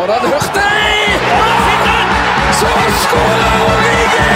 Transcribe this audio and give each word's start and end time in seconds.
Hørt 0.00 0.54
det? 0.54 0.62
Så 2.58 2.66
skårer 3.02 3.56
Origi! 3.64 4.30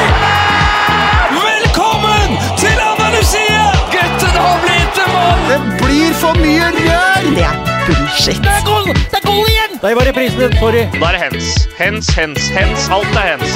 Velkommen 1.30 2.37
til 2.58 2.83
Andalusia! 2.91 3.63
Gutten 3.95 4.37
har 4.45 4.61
blitt 4.61 5.00
en 5.07 5.08
mann! 5.15 5.41
Det 5.49 5.58
blir 5.81 6.13
for 6.21 6.37
mye 6.37 6.69
rør! 6.69 7.31
Det 7.31 7.47
er 7.49 7.57
bullshit. 7.87 8.45
Det 8.45 8.53
er 8.53 8.69
goal! 8.69 8.93
Det 8.93 9.23
er 9.23 9.25
goal 9.25 9.48
igjen! 9.48 9.80
Der 9.80 9.96
var 9.96 10.05
reprisen, 10.11 10.57
sorry. 10.61 10.85
Da 11.00 11.09
er 11.09 11.16
det 11.16 11.25
hens. 11.25 11.69
Hens, 11.81 12.12
hens, 12.21 12.53
hens. 12.61 12.89
Alt 12.93 13.17
er 13.17 13.33
hens. 13.33 13.51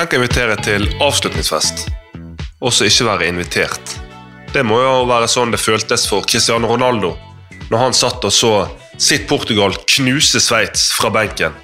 Tenk 0.00 0.12
å 0.16 0.22
invitere 0.24 0.56
til 0.64 0.88
avslutningsfest, 0.96 1.90
og 2.64 2.72
så 2.72 2.88
ikke 2.88 3.12
være 3.12 3.34
invitert. 3.34 3.98
Det 4.54 4.64
må 4.64 4.80
jo 4.80 5.02
være 5.12 5.28
sånn 5.28 5.52
det 5.52 5.60
føltes 5.60 6.08
for 6.08 6.24
Cristiano 6.24 6.72
Ronaldo 6.72 7.18
når 7.70 7.84
han 7.84 7.96
satt 7.96 8.24
og 8.26 8.34
så 8.34 8.54
sitt 9.00 9.28
Portugal 9.30 9.74
knuse 9.94 10.42
Sveits 10.42 10.90
fra 10.96 11.10
benken. 11.14 11.54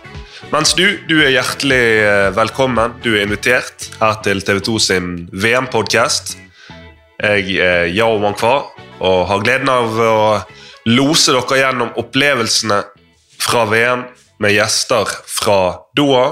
Mens 0.53 0.77
du, 0.79 0.85
du 1.11 1.17
er 1.19 1.33
hjertelig 1.35 1.83
eh, 2.07 2.29
velkommen. 2.37 2.95
Du 3.03 3.11
er 3.17 3.25
invitert 3.25 3.89
her 3.99 4.21
til 4.23 4.43
TV2 4.47 4.77
sin 4.83 5.09
VM-podkast. 5.35 6.37
Jeg 7.19 7.57
er 7.59 7.89
Yao 7.91 8.21
Mankwa 8.23 8.69
og 9.03 9.27
har 9.29 9.43
gleden 9.43 9.71
av 9.73 9.99
å 9.99 10.19
lose 10.87 11.35
dere 11.35 11.59
gjennom 11.59 11.91
opplevelsene 11.99 12.79
fra 13.43 13.65
VM 13.69 14.07
med 14.43 14.55
gjester 14.55 15.11
fra 15.27 15.59
Doha, 15.97 16.29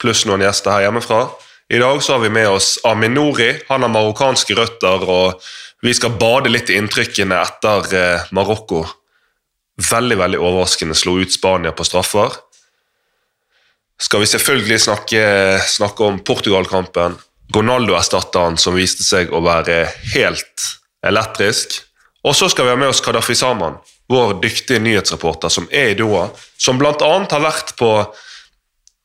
pluss 0.00 0.24
noen 0.26 0.42
gjester 0.44 0.74
her 0.74 0.88
hjemmefra. 0.88 1.28
I 1.72 1.78
dag 1.80 2.02
så 2.02 2.16
har 2.16 2.24
vi 2.24 2.32
med 2.34 2.48
oss 2.50 2.74
Aminori. 2.84 3.52
Han 3.70 3.86
har 3.86 3.92
marokkanske 3.92 4.56
røtter, 4.58 5.06
og 5.08 5.40
vi 5.84 5.94
skal 5.96 6.18
bade 6.20 6.52
litt 6.52 6.72
i 6.72 6.80
inntrykkene 6.80 7.38
etter 7.40 7.96
eh, 7.96 8.28
Marokko. 8.36 8.82
Veldig 9.74 10.18
veldig 10.20 10.38
overraskende 10.38 10.94
slo 10.94 11.16
ut 11.18 11.32
Spania 11.34 11.72
på 11.74 11.86
straffer. 11.86 12.36
Skal 14.00 14.22
vi 14.22 14.28
selvfølgelig 14.30 14.80
snakke, 14.80 15.22
snakke 15.66 16.04
om 16.04 16.20
Portugal-kampen. 16.26 17.16
Ronaldo-erstatteren 17.54 18.56
som 18.58 18.76
viste 18.78 19.04
seg 19.06 19.32
å 19.34 19.42
være 19.44 19.84
helt 20.14 20.68
elektrisk. 21.06 21.80
Og 22.24 22.36
så 22.36 22.48
skal 22.48 22.66
vi 22.66 22.74
ha 22.74 22.78
med 22.80 22.90
oss 22.90 23.02
Kadafi 23.04 23.36
Saman, 23.36 23.76
vår 24.08 24.38
dyktige 24.42 24.82
nyhetsreporter 24.82 25.52
som 25.52 25.68
er 25.70 25.92
i 25.92 25.98
Doha. 25.98 26.28
Som 26.56 26.80
bl.a. 26.80 26.94
har 27.30 27.44
vært 27.44 27.74
på 27.78 27.90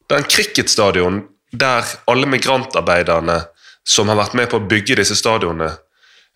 den 0.10 0.26
cricketstadionen 0.26 1.26
der 1.52 1.86
alle 2.10 2.30
migrantarbeiderne 2.30 3.42
som 3.88 4.10
har 4.10 4.20
vært 4.20 4.36
med 4.38 4.50
på 4.52 4.60
å 4.60 4.68
bygge 4.70 5.00
disse 5.00 5.18
stadionene, 5.18 5.72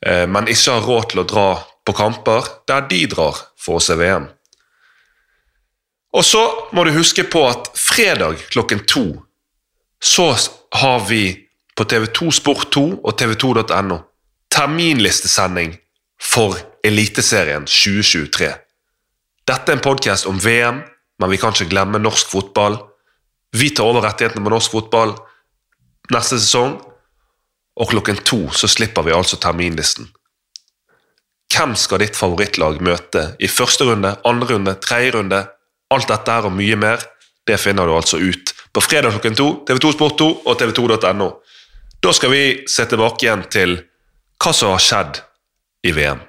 eh, 0.06 0.26
men 0.26 0.50
ikke 0.50 0.78
har 0.78 0.88
råd 0.88 1.10
til 1.12 1.22
å 1.22 1.28
dra 1.30 1.48
på 1.86 1.96
kamper, 1.98 2.48
der 2.68 2.88
de 2.90 3.04
drar 3.12 3.40
for 3.60 3.80
å 3.80 3.84
se 3.84 3.98
VM. 4.00 4.30
Og 6.14 6.26
så 6.26 6.42
må 6.74 6.86
du 6.86 6.94
huske 6.94 7.26
på 7.26 7.42
at 7.50 7.72
fredag 7.78 8.42
klokken 8.54 8.84
to 8.88 9.06
så 10.04 10.30
har 10.76 11.06
vi 11.08 11.24
på 11.78 11.86
TV2 11.90 12.32
Sport 12.32 12.70
2 12.76 12.84
og 13.02 13.14
tv2.no 13.18 13.98
terminlistesending 14.54 15.78
for 16.22 16.58
Eliteserien 16.86 17.66
2023. 17.66 18.50
Dette 19.48 19.72
er 19.72 19.78
en 19.78 19.84
podkast 19.84 20.28
om 20.30 20.38
VM, 20.40 20.84
men 21.20 21.32
vi 21.32 21.40
kan 21.42 21.56
ikke 21.56 21.72
glemme 21.72 22.02
norsk 22.02 22.30
fotball. 22.30 22.78
Vi 23.56 23.72
tar 23.74 23.90
over 23.90 24.06
rettighetene 24.06 24.44
på 24.46 24.54
norsk 24.54 24.76
fotball 24.76 25.16
neste 26.14 26.38
sesong, 26.38 26.78
og 27.74 27.90
klokken 27.90 28.20
to 28.28 28.46
så 28.54 28.70
slipper 28.70 29.06
vi 29.08 29.16
altså 29.16 29.40
terminlisten. 29.42 30.12
Hvem 31.54 31.76
skal 31.78 32.02
ditt 32.02 32.18
favorittlag 32.18 32.80
møte 32.82 33.28
i 33.38 33.50
første 33.52 33.86
runde, 33.86 34.16
andre 34.26 34.56
runde, 34.56 34.74
tredje 34.82 35.12
runde? 35.14 35.44
Alt 35.94 36.10
dette 36.10 36.34
her 36.34 36.48
og 36.50 36.56
mye 36.56 36.78
mer, 36.80 37.04
det 37.46 37.60
finner 37.62 37.86
du 37.86 37.94
altså 37.94 38.18
ut 38.18 38.54
på 38.74 38.82
fredag 38.82 39.14
klokken 39.14 39.38
to, 39.38 39.48
TV2 39.68 39.92
Sport 39.94 40.18
2 40.18 40.30
og 40.50 40.58
tv2.no. 40.58 41.30
Da 42.02 42.14
skal 42.16 42.34
vi 42.34 42.44
se 42.70 42.88
tilbake 42.90 43.28
igjen 43.28 43.46
til 43.54 43.76
hva 44.42 44.54
som 44.56 44.74
har 44.74 44.82
skjedd 44.82 45.22
i 45.86 45.94
VM. 45.94 46.24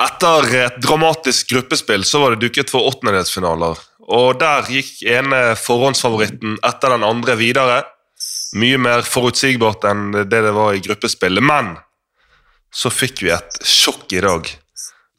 Etter 0.00 0.46
et 0.62 0.78
dramatisk 0.80 1.50
gruppespill 1.50 2.06
så 2.08 2.22
var 2.22 2.36
det 2.36 2.46
duket 2.46 2.70
for 2.72 2.86
åttendedelsfinaler. 2.88 3.82
Og 4.14 4.38
der 4.40 4.70
gikk 4.70 5.02
ene 5.10 5.42
forhåndsfavoritten 5.58 6.56
etter 6.64 6.94
den 6.94 7.04
andre 7.04 7.36
videre. 7.40 7.82
Mye 8.56 8.78
mer 8.80 9.04
forutsigbart 9.06 9.84
enn 9.90 10.08
det 10.22 10.30
det 10.30 10.54
var 10.56 10.72
i 10.74 10.82
gruppespillet. 10.86 11.44
Men 11.44 11.74
så 12.70 12.90
fikk 12.90 13.24
vi 13.24 13.32
et 13.34 13.60
sjokk 13.66 14.12
i 14.14 14.22
dag 14.24 14.48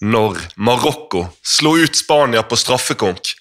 når 0.02 0.40
Marokko 0.58 1.28
slo 1.46 1.76
ut 1.78 1.96
Spania 1.96 2.42
på 2.44 2.58
straffekonk. 2.58 3.36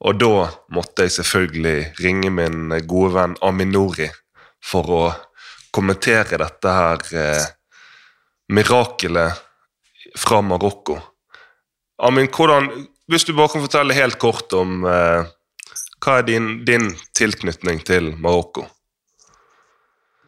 Og 0.00 0.16
da 0.16 0.46
måtte 0.72 1.04
jeg 1.04 1.18
selvfølgelig 1.18 1.90
ringe 2.00 2.30
min 2.32 2.72
gode 2.88 3.12
venn 3.18 3.36
Aminori 3.44 4.08
for 4.64 4.94
å 4.96 5.02
kommentere 5.74 6.38
dette 6.40 6.72
her 6.72 7.04
eh, 7.12 7.44
mirakelet 8.48 9.42
fra 10.18 10.40
Marokko. 10.40 10.96
Amin, 12.00 12.30
hvordan, 12.32 12.70
hvis 13.12 13.28
du 13.28 13.34
bare 13.36 13.52
kan 13.52 13.66
fortelle 13.66 13.96
helt 13.98 14.16
kort 14.22 14.56
om 14.56 14.86
eh, 14.88 15.28
hva 16.00 16.16
er 16.16 16.24
din, 16.24 16.48
din 16.64 16.88
tilknytning 17.16 17.84
til 17.84 18.14
Marokko? 18.16 18.64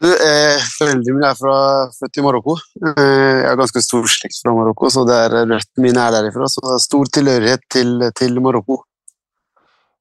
Eh, 0.03 0.63
Foreldrene 0.81 1.15
mine 1.15 1.29
er 1.31 1.39
fra, 1.39 1.57
født 1.95 2.19
i 2.19 2.25
Marokko. 2.25 2.57
Eh, 2.83 3.03
jeg 3.03 3.47
har 3.47 3.59
ganske 3.61 3.83
stor 3.85 4.09
slekt 4.11 4.41
fra 4.43 4.55
Marokko, 4.57 4.91
så 4.91 5.05
det 5.07 5.19
er, 5.29 5.37
røttene 5.47 5.85
mine 5.85 6.03
er 6.03 6.17
derifra. 6.17 6.49
Så 6.51 6.65
det 6.65 6.75
er 6.75 6.83
stor 6.83 7.13
tilhørighet 7.19 7.63
til, 7.71 7.93
til 8.19 8.41
Marokko. 8.43 8.81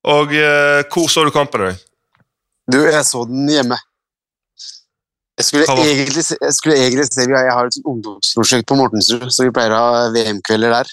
Og 0.10 0.34
eh, 0.34 0.82
hvor 0.90 1.06
så 1.14 1.28
du 1.28 1.30
kampen? 1.36 1.78
Du, 2.72 2.80
jeg 2.82 3.06
så 3.06 3.28
den 3.30 3.46
hjemme. 3.52 3.78
Jeg 5.38 5.48
skulle 5.48 5.86
egentlig, 5.86 6.24
jeg 6.30 6.54
skulle 6.54 6.76
egentlig 6.78 7.06
se 7.08 7.24
Jeg 7.26 7.54
har 7.54 7.70
et 7.70 7.78
ungdomsprosjekt 7.86 8.68
på 8.70 8.78
Mortensrud, 8.78 9.30
så 9.34 9.46
vi 9.46 9.54
pleier 9.54 9.74
å 9.74 9.80
ha 9.82 10.04
VM-kvelder 10.14 10.76
der. 10.80 10.92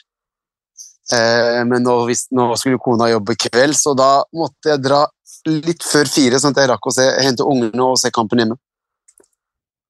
Eh, 1.17 1.65
men 1.69 1.85
nå, 1.85 1.97
hvis, 2.09 2.27
nå 2.37 2.51
skulle 2.61 2.81
kona 2.85 3.09
jobbe 3.09 3.37
kveld, 3.49 3.77
så 3.77 3.97
da 3.97 4.19
måtte 4.37 4.75
jeg 4.75 4.85
dra 4.85 5.07
litt 5.49 5.85
før 5.85 6.09
fire, 6.13 6.41
sånn 6.41 6.53
at 6.53 6.63
jeg 6.63 6.71
rakk 6.75 6.89
å 6.89 6.93
se, 6.93 7.05
hente 7.25 7.47
ungene 7.49 7.85
og 7.85 7.97
se 8.01 8.13
kampen 8.13 8.45
hjemme. 8.45 8.59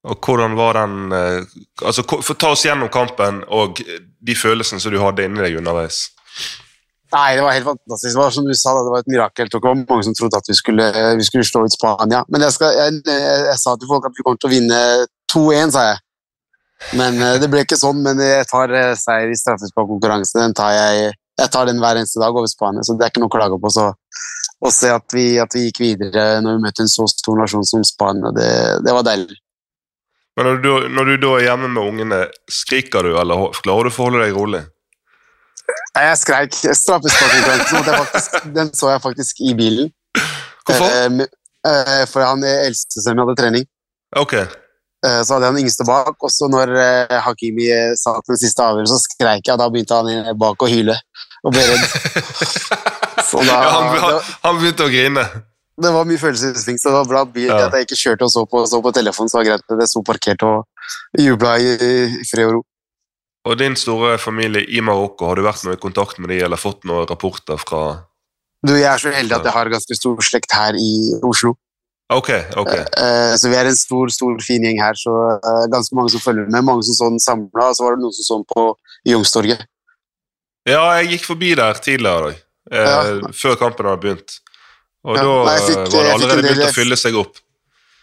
Og 0.07 0.23
hvordan 0.23 0.55
var 0.55 0.79
den 0.79 1.13
eh, 1.13 1.59
altså, 1.83 2.05
Ta 2.39 2.53
oss 2.53 2.63
gjennom 2.65 2.91
kampen 2.93 3.43
og 3.51 3.81
de 3.83 4.37
følelsene 4.39 4.81
som 4.81 4.95
du 4.95 5.01
hadde 5.03 5.27
inni 5.27 5.43
deg 5.43 5.59
underveis. 5.59 6.07
Nei, 7.09 7.39
det 7.39 7.45
var 7.45 7.55
helt 7.57 7.69
fantastisk. 7.71 8.13
Det 8.13 8.21
var 8.21 8.35
som 8.35 8.45
du 8.45 8.53
sa, 8.53 8.75
det 8.85 8.93
var 8.93 9.03
et 9.03 9.11
mirakel. 9.11 9.49
Det 9.49 9.61
var 9.65 9.79
mange 9.79 10.05
som 10.05 10.17
trodde 10.17 10.41
at 10.41 10.51
vi 10.51 10.57
skulle, 10.59 10.89
vi 11.17 11.25
skulle 11.25 11.47
slå 11.49 11.65
ut 11.65 11.73
Spania. 11.73 12.21
Men 12.29 12.45
jeg, 12.45 12.55
skal, 12.59 12.75
jeg, 12.77 12.99
jeg, 13.09 13.57
sa 13.63 13.75
til 13.77 13.89
folk 13.89 14.09
at 14.09 14.17
vi 14.17 14.27
kommer 14.27 14.41
til 14.43 14.51
å 14.51 14.53
vinne 14.53 14.81
2-1, 15.33 15.73
sa 15.73 15.87
jeg. 15.87 16.03
Men 17.01 17.17
eh, 17.25 17.39
det 17.41 17.49
ble 17.51 17.65
ikke 17.65 17.81
sånn. 17.81 18.03
Men 18.05 18.21
jeg 18.21 18.45
tar 18.51 18.75
eh, 18.77 18.93
seier 19.01 19.33
i 19.33 19.41
straffesparkkonkurranse. 19.41 20.37
Den 20.37 20.55
jeg, 20.77 21.17
jeg 21.41 21.55
tar 21.55 21.71
den 21.71 21.81
hver 21.81 21.97
eneste 21.97 22.21
dag 22.21 22.37
over 22.37 22.51
Spania, 22.51 22.85
så 22.85 22.99
det 22.99 23.09
er 23.09 23.15
ikke 23.15 23.25
noe 23.25 23.33
å 23.33 23.37
klage 23.39 23.61
på. 23.63 23.73
Så 23.73 23.89
å 24.59 24.75
se 24.75 24.93
at 24.93 25.17
vi, 25.17 25.27
at 25.41 25.55
vi 25.55 25.69
gikk 25.69 25.81
videre 25.81 26.43
når 26.45 26.59
vi 26.59 26.65
møtte 26.67 26.85
en 26.85 26.93
så 26.93 27.09
stor 27.09 27.41
nasjon 27.41 27.65
som 27.67 27.85
Spania, 27.89 28.35
det, 28.37 28.51
det 28.85 28.95
var 28.95 29.07
deilig. 29.07 29.41
Men 30.39 30.47
når 30.47 30.57
du, 30.63 30.69
når 30.95 31.05
du 31.09 31.15
da 31.25 31.31
er 31.35 31.43
hjemme 31.49 31.67
med 31.75 31.83
ungene, 31.83 32.19
skriker 32.47 33.03
du, 33.03 33.11
eller 33.19 33.51
klarer 33.59 33.83
du 33.89 33.91
å 33.91 33.95
forholde 33.95 34.21
deg 34.23 34.31
rolig? 34.37 34.61
Nei, 35.97 36.05
Jeg 36.07 36.19
skreik. 36.21 36.53
Straffesparkkonkurransen 36.55 38.53
den 38.55 38.71
så 38.79 38.93
jeg 38.95 39.03
faktisk 39.03 39.35
i 39.43 39.51
bilen. 39.59 39.91
Hvorfor? 40.69 40.87
Eh, 40.87 41.27
eh, 41.73 42.05
for 42.13 42.21
han 42.23 42.45
eldstesønnen 42.47 43.19
hadde 43.25 43.35
trening. 43.41 43.65
Ok. 44.17 44.35
Eh, 44.39 44.47
Så 45.27 45.35
hadde 45.35 45.45
jeg 45.49 45.53
han 45.53 45.59
yngste 45.65 45.85
bak, 45.89 46.15
og 46.15 46.31
så 46.33 46.47
når 46.51 46.69
eh, 46.85 47.19
Hakimi 47.27 47.67
sa 47.99 48.15
til 48.23 48.33
den 48.37 48.43
siste 48.45 48.63
avgjørelsen, 48.63 48.95
så 48.95 49.03
skreik 49.11 49.43
jeg, 49.43 49.55
og 49.57 49.61
da 49.65 49.69
begynte 49.75 49.99
han 49.99 50.09
eh, 50.15 50.35
bak 50.39 50.59
å 50.63 50.71
hyle 50.71 50.95
og 51.47 51.51
ble 51.55 51.63
redd. 51.67 51.85
Så 53.29 53.37
da, 53.45 53.51
Ja, 53.51 53.57
han, 53.75 53.85
han, 54.01 54.15
han 54.47 54.57
begynte 54.63 54.87
å 54.87 54.91
grine. 54.91 55.25
Det 55.83 55.93
var 55.95 56.05
mye 56.09 56.19
følelsesting, 56.19 56.79
så 56.81 56.91
det 56.91 56.97
var 56.99 57.09
bra 57.13 57.25
bil, 57.25 57.49
Ja. 57.51 57.67
at 57.67 57.73
jeg 57.77 57.87
ikke 57.87 57.99
kjørte 58.03 58.27
og 58.27 58.31
så 58.35 58.43
på, 58.51 58.65
så 58.67 58.81
på 58.83 58.93
telefonen, 58.95 59.29
så 59.31 59.39
var 59.39 59.45
det 59.45 59.51
greit 59.53 59.73
at 59.77 59.79
jeg 59.85 59.89
sto 59.93 60.03
parkert 60.03 60.43
og 60.43 60.67
jubla 61.19 61.57
i, 61.59 61.71
i 62.23 62.25
fred 62.31 62.47
og 62.49 62.53
ro. 62.59 62.63
Og 63.49 63.57
din 63.59 63.77
store 63.77 64.19
familie 64.19 64.65
i 64.69 64.81
Marokko, 64.85 65.29
har 65.31 65.37
du 65.39 65.43
vært 65.47 65.63
noe 65.65 65.75
i 65.79 65.81
kontakt 65.81 66.19
med 66.19 66.29
dem 66.35 66.45
eller 66.45 66.57
fått 66.61 66.85
noen 66.85 67.07
rapporter 67.09 67.57
fra 67.63 68.05
Du, 68.67 68.75
jeg 68.75 68.89
er 68.91 68.99
så 68.99 69.13
heldig 69.15 69.37
at 69.39 69.45
jeg 69.47 69.55
har 69.55 69.69
ganske 69.71 69.95
stor 69.95 70.17
slekt 70.27 70.53
her 70.53 70.75
i 70.75 70.91
Oslo. 71.23 71.55
Ok, 72.11 72.31
ok. 72.57 72.73
Eh, 72.75 73.37
Så 73.39 73.49
vi 73.49 73.55
er 73.55 73.67
en 73.71 73.77
stor, 73.77 74.09
stor, 74.11 74.35
fin 74.43 74.65
gjeng 74.65 74.81
her, 74.83 74.95
så 74.99 75.13
eh, 75.39 75.67
ganske 75.71 75.95
mange 75.95 76.11
som 76.11 76.21
følger 76.25 76.49
med. 76.51 76.65
Mange 76.65 76.83
som 76.83 76.95
så 76.97 77.09
den 77.13 77.21
samla, 77.23 77.69
og 77.71 77.77
så 77.77 77.85
var 77.87 77.95
det 77.95 78.03
noen 78.03 78.17
som 78.17 78.25
så 78.27 78.39
den 78.41 78.47
på 78.51 78.65
Youngstorget. 79.07 79.63
Ja, 80.69 80.83
jeg 80.99 81.13
gikk 81.15 81.25
forbi 81.29 81.55
der 81.55 81.79
tidligere 81.85 82.19
i 82.19 82.35
dag, 82.35 82.43
eh, 82.73 82.89
Ja. 82.89 83.31
før 83.33 83.57
kampen 83.61 83.87
hadde 83.87 84.01
begynt. 84.03 84.41
Og 85.09 85.17
Ja, 85.17 85.23
da 85.25 85.37
nei, 85.49 85.59
fikk- 85.65 85.79
eh, 85.79 85.93
var 85.95 86.05
det 86.05 86.15
allerede 86.15 86.43
del- 86.43 86.51
begynt 86.53 86.69
å 86.69 86.75
fylle 86.77 86.97
seg 87.01 87.15
opp. 87.17 87.39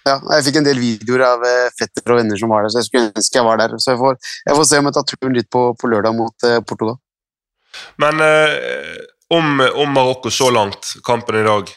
Ja, 0.06 0.20
jeg 0.36 0.44
fikk 0.46 0.58
en 0.60 0.66
del 0.68 0.78
videoer 0.82 1.22
av 1.26 1.40
fettere 1.42 1.72
fetter 1.80 2.12
og 2.14 2.18
venner 2.20 2.38
som 2.38 2.50
var 2.54 2.62
der, 2.66 2.70
så 2.74 2.78
jeg 2.82 2.86
skulle 2.90 3.12
ønske 3.16 3.40
jeg 3.40 3.46
var 3.46 3.58
der. 3.58 3.70
Så 3.82 3.94
jeg 3.94 3.98
får, 4.02 4.18
jeg 4.50 4.56
får 4.60 4.66
se 4.70 4.78
om 4.82 4.86
jeg 4.90 4.94
tar 4.98 5.06
turen 5.12 5.34
dit 5.38 5.50
på, 5.50 5.64
på 5.82 5.90
lørdag 5.90 6.14
mot 6.18 6.44
eh, 6.50 6.60
Portugal. 6.62 6.98
Men 7.98 8.22
eh, 8.22 8.98
om, 9.34 9.60
om 9.62 9.90
Marokko 9.98 10.30
så 10.30 10.52
langt, 10.54 10.94
kampen 11.04 11.40
i 11.42 11.44
dag, 11.48 11.72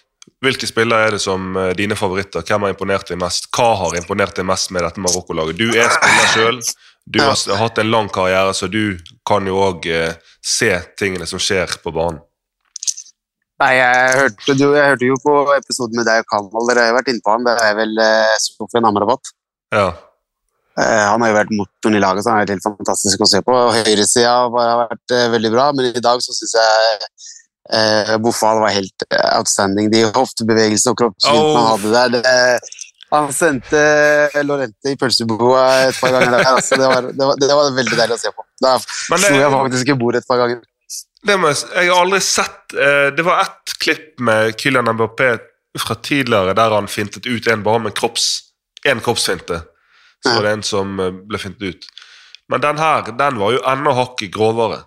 hvilke 0.44 0.68
spillere 0.68 1.06
er 1.08 1.16
det 1.16 1.22
som 1.24 1.56
eh, 1.56 1.72
dine 1.74 1.96
favoritter? 1.96 2.44
Hvem 2.44 2.66
har 2.66 2.74
imponert 2.74 3.08
deg 3.08 3.18
mest? 3.18 3.48
Hva 3.56 3.70
har 3.80 3.96
imponert 3.96 4.36
deg 4.36 4.44
mest 4.46 4.70
med 4.76 4.84
dette 4.84 5.00
Marokko-laget? 5.00 5.56
Du 5.58 5.66
er 5.72 5.88
spiller 5.88 6.32
sjøl. 6.36 6.60
Du 7.08 7.22
har 7.24 7.34
hatt 7.56 7.78
en 7.80 7.90
lang 7.90 8.08
karriere, 8.12 8.52
så 8.52 8.68
du 8.68 8.98
kan 9.26 9.46
jo 9.48 9.56
òg 9.56 9.86
eh, 9.88 10.12
se 10.44 10.68
tingene 11.00 11.24
som 11.26 11.40
skjer 11.40 11.78
på 11.82 11.92
banen. 11.96 12.20
Nei, 13.58 13.72
jeg 13.74 14.18
hørte, 14.20 14.54
du, 14.54 14.66
jeg 14.76 14.90
hørte 14.92 15.06
jo 15.08 15.16
på 15.24 15.32
episoden 15.56 15.98
med 15.98 16.06
deg 16.06 16.22
og 16.22 16.28
Kamal, 16.30 16.68
dere 16.70 16.84
har 16.86 16.98
vært 17.00 17.08
inne 17.10 17.24
på 17.24 17.32
han. 17.34 17.46
Det 17.48 17.56
er 17.64 17.72
vel 17.78 17.96
eh, 18.04 18.36
Sofian 18.44 18.86
Amrabat. 18.86 19.32
Ja. 19.74 19.88
Eh, 20.78 21.02
han 21.10 21.24
har 21.24 21.32
jo 21.32 21.36
vært 21.40 21.50
motoren 21.58 21.98
i 21.98 22.02
laget, 22.04 22.22
så 22.22 22.30
han 22.36 22.44
er 22.44 22.52
helt 22.54 22.62
fantastisk 22.68 23.24
å 23.24 23.30
se 23.30 23.40
på. 23.42 23.56
Høyresida 23.74 24.36
har 24.54 24.84
vært 24.84 25.16
eh, 25.16 25.26
veldig 25.34 25.50
bra, 25.56 25.66
men 25.74 25.90
i 25.90 26.04
dag 26.04 26.22
så 26.22 26.36
syns 26.36 26.54
jeg 26.54 27.00
eh, 27.74 28.14
Bofal 28.22 28.62
var 28.62 28.76
helt 28.76 29.08
eh, 29.10 29.26
outstanding. 29.40 29.90
De 29.90 30.04
hoftebevegelsene 30.06 30.94
og 30.94 31.02
kroppsvinnene 31.02 31.50
Oh. 31.50 31.58
han 31.58 31.68
hadde 31.72 31.96
der 31.96 32.14
det, 32.14 32.86
Han 33.10 33.30
sendte 33.32 33.82
Lorente 34.44 34.92
i 34.92 34.96
pølseboa 35.00 35.66
et 35.88 35.98
par 35.98 36.14
ganger 36.14 36.34
der. 36.36 36.46
Altså, 36.54 36.76
det, 36.78 36.88
var, 36.94 37.10
det, 37.10 37.24
var, 37.26 37.38
det 37.42 37.54
var 37.56 37.74
veldig 37.82 38.02
deilig 38.04 38.20
å 38.20 38.22
se 38.22 38.32
på. 38.36 38.46
Da 38.62 38.78
Men 38.78 39.22
slo 39.26 39.38
jeg 39.40 39.54
faktisk 39.58 39.92
i 39.94 39.96
bordet 39.98 40.22
et 40.22 40.30
par 40.30 40.44
ganger. 40.44 40.60
Det 41.26 41.34
må 41.40 41.50
jeg, 41.50 41.62
jeg 41.74 41.90
har 41.90 42.00
aldri 42.04 42.20
sett 42.22 42.74
eh, 42.78 43.08
Det 43.16 43.24
var 43.26 43.40
ett 43.42 43.72
klipp 43.82 44.20
med 44.22 44.54
Kylian 44.60 44.86
Mbappé 44.94 45.32
fra 45.78 45.94
tidligere 46.02 46.54
der 46.58 46.74
han 46.74 46.88
fintet 46.90 47.26
ut 47.26 47.46
en 47.46 47.62
bare 47.62 47.82
med 47.82 47.94
kropps, 47.94 48.28
en 48.86 49.00
kroppsfinte. 49.04 49.60
Så 50.24 50.34
var 50.34 50.46
det 50.46 50.52
en 50.56 50.64
som 50.66 50.98
eh, 51.02 51.10
ble 51.30 51.38
fintet 51.42 51.62
ut. 51.74 51.88
Men 52.48 52.62
den 52.64 52.78
her 52.80 53.10
den 53.18 53.38
var 53.38 53.52
jo 53.54 53.62
enda 53.66 53.92
hakket 53.98 54.32
grovere. 54.34 54.80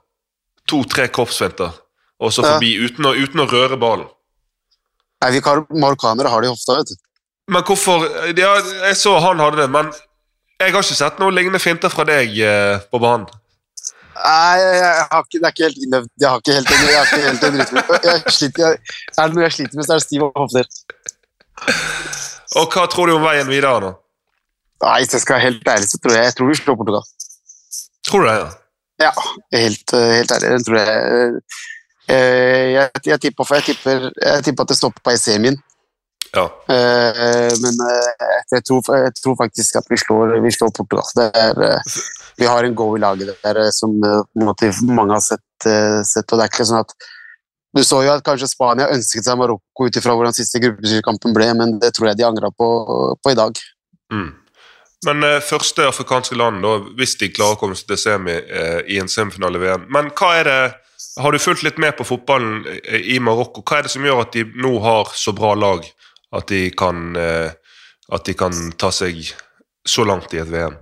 To-tre 0.68 1.08
kroppsfinter, 1.08 1.72
og 2.20 2.34
så 2.34 2.44
Ja. 2.44 2.54
forbi 2.56 2.74
uten 2.80 3.06
å, 3.06 3.14
uten 3.16 3.44
å 3.44 3.48
røre 3.52 3.78
ballen. 3.80 4.08
Nei, 5.22 5.32
vi 5.36 5.42
marokkanere 5.42 6.30
har 6.30 6.42
det 6.42 6.50
i 6.50 6.54
hofta, 6.54 6.78
vet 6.80 6.92
du. 6.92 6.96
Men 7.52 7.64
hvorfor 7.64 8.06
ja, 8.38 8.54
Jeg 8.88 8.96
så 8.98 9.20
han 9.20 9.40
hadde 9.40 9.58
det, 9.64 9.70
men 9.70 9.92
jeg 10.62 10.74
har 10.74 10.84
ikke 10.84 10.96
sett 10.98 11.20
noen 11.20 11.36
lignende 11.36 11.60
finter 11.60 11.90
fra 11.90 12.06
deg 12.08 12.38
eh, 12.40 12.80
på 12.92 13.00
banen. 13.02 13.28
Nei, 14.22 14.58
jeg, 14.62 15.06
har 15.12 15.24
ikke, 15.26 15.40
det 15.40 15.48
er 15.48 15.54
ikke 15.56 15.68
helt 15.68 15.84
innøvd. 15.86 16.10
Jeg 16.22 16.30
har 16.30 16.42
ikke 16.42 16.58
helt 16.58 16.72
en, 16.72 16.84
jeg 16.88 16.98
har 17.00 17.10
ikke 17.10 17.28
helt 17.28 17.44
en 17.48 17.58
rytme. 17.62 17.84
Jeg 18.06 18.36
sliter, 18.36 18.64
jeg, 18.64 18.98
er 19.18 19.32
det 19.32 19.38
noe 19.38 19.46
jeg 19.48 19.56
sliter 19.58 19.80
med, 19.80 19.88
så 19.88 19.96
er 19.96 20.02
det 20.02 20.06
stive 20.06 20.30
hofter. 20.36 20.72
Og 22.62 22.76
hva 22.76 22.86
tror 22.92 23.10
du 23.10 23.16
om 23.16 23.26
veien 23.26 23.50
videre 23.50 23.82
nå? 23.82 23.92
Nei, 24.82 24.98
hvis 25.02 25.16
jeg 25.16 25.24
skal 25.24 25.38
være 25.38 25.48
helt 25.48 25.72
ærlig, 25.74 25.90
så 25.90 26.00
tror 26.02 26.18
jeg, 26.18 26.28
jeg 26.28 26.38
tror 26.38 26.50
vi 26.50 26.60
slår 26.60 26.78
Portugal. 26.80 27.10
Tror 28.08 28.26
du 28.26 28.30
det? 28.30 28.38
ja? 28.38 28.50
Ja, 29.02 29.12
helt, 29.58 29.92
helt 29.92 30.32
ærlig. 30.36 30.50
Den 30.54 30.64
tror 30.66 30.78
jeg 30.78 30.88
eh, 32.10 32.72
Jeg, 32.78 32.90
jeg, 33.06 33.20
tipper, 33.22 33.54
jeg, 33.56 33.64
tipper, 33.64 34.10
jeg 34.22 34.44
tipper 34.46 34.64
at 34.64 34.74
det 34.74 34.78
stopper 34.78 35.06
på 35.06 35.14
i 35.16 35.22
semien. 35.22 35.58
Ja. 36.36 36.46
Eh, 36.76 37.52
men 37.64 37.82
eh, 37.88 38.28
jeg, 38.54 38.64
tror, 38.68 38.82
jeg 38.96 39.14
tror 39.24 39.36
faktisk 39.42 39.80
at 39.82 39.90
vi 39.90 39.98
slår, 39.98 40.38
vi 40.46 40.52
slår 40.54 40.74
Portugal. 40.78 41.08
Det 41.18 41.28
er, 41.46 41.82
vi 42.42 42.50
har 42.50 42.64
en 42.64 42.76
go 42.76 42.96
i 42.98 43.00
laget 43.00 43.36
der 43.44 43.60
eh, 43.62 43.74
som 43.76 43.94
eh, 44.04 44.22
måte 44.42 44.72
mange 44.90 45.14
har 45.14 45.22
sett, 45.22 45.68
eh, 45.70 46.02
sett. 46.08 46.26
Og 46.26 46.40
det 46.40 46.48
er 46.48 46.54
ikke 46.54 46.70
sånn 46.70 46.86
at 46.86 46.96
Du 47.72 47.80
så 47.88 48.02
jo 48.04 48.12
at 48.12 48.24
kanskje 48.26 48.50
Spania 48.52 48.90
ønsket 48.92 49.24
seg 49.24 49.38
Marokko 49.40 49.86
ut 49.88 49.96
ifra 49.96 50.12
hvordan 50.12 50.36
siste 50.36 50.60
gruppekampen 50.60 51.32
ble, 51.32 51.46
men 51.56 51.78
det 51.80 51.94
tror 51.96 52.10
jeg 52.10 52.18
de 52.20 52.26
angra 52.28 52.50
på, 52.52 52.68
på 53.16 53.32
i 53.32 53.38
dag. 53.40 53.62
Mm. 54.12 54.34
Men 55.08 55.24
eh, 55.24 55.38
første 55.40 55.86
afrikanske 55.88 56.36
land, 56.36 56.60
da, 56.66 56.74
hvis 57.00 57.16
de 57.22 57.32
klarer 57.32 57.56
å 57.56 57.62
komme 57.62 57.78
seg 57.80 57.94
til 57.94 58.02
semi 58.02 58.36
eh, 58.36 58.82
i 58.92 59.00
en 59.00 59.08
semifinale 59.10 59.56
i 59.56 59.64
VM 59.64 59.88
Men 59.88 60.12
hva 60.20 60.34
er 60.42 60.50
det 60.50 60.60
Har 61.24 61.32
du 61.32 61.40
fulgt 61.40 61.64
litt 61.64 61.80
med 61.80 61.96
på 61.96 62.10
fotballen 62.10 62.68
i 62.92 63.22
Marokko? 63.24 63.64
Hva 63.64 63.80
er 63.80 63.88
det 63.88 63.96
som 63.96 64.04
gjør 64.10 64.26
at 64.26 64.36
de 64.36 64.44
nå 64.52 64.76
har 64.84 65.16
så 65.16 65.32
bra 65.38 65.56
lag 65.56 65.88
at 66.36 66.52
de 66.52 66.70
kan, 66.76 67.16
at 67.18 68.28
de 68.28 68.36
kan 68.40 68.56
ta 68.80 68.88
seg 68.96 69.18
så 69.88 70.06
langt 70.08 70.32
i 70.36 70.40
et 70.40 70.52
VM? 70.52 70.78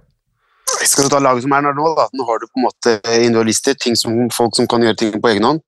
Skal 0.86 1.06
du 1.06 1.10
ta 1.10 1.20
laget 1.20 1.44
som 1.46 1.54
er 1.56 1.62
nå, 1.66 1.88
da? 1.98 2.08
Nå 2.16 2.26
har 2.28 2.40
du 2.42 2.48
på 2.48 2.60
en 2.62 2.68
måte 2.68 2.94
individualister, 3.20 3.76
ting 3.80 3.96
som, 4.00 4.16
folk 4.36 4.56
som 4.56 4.68
kan 4.70 4.82
gjøre 4.86 4.98
ting 5.02 5.12
på 5.22 5.32
egen 5.34 5.44
hånd. 5.48 5.62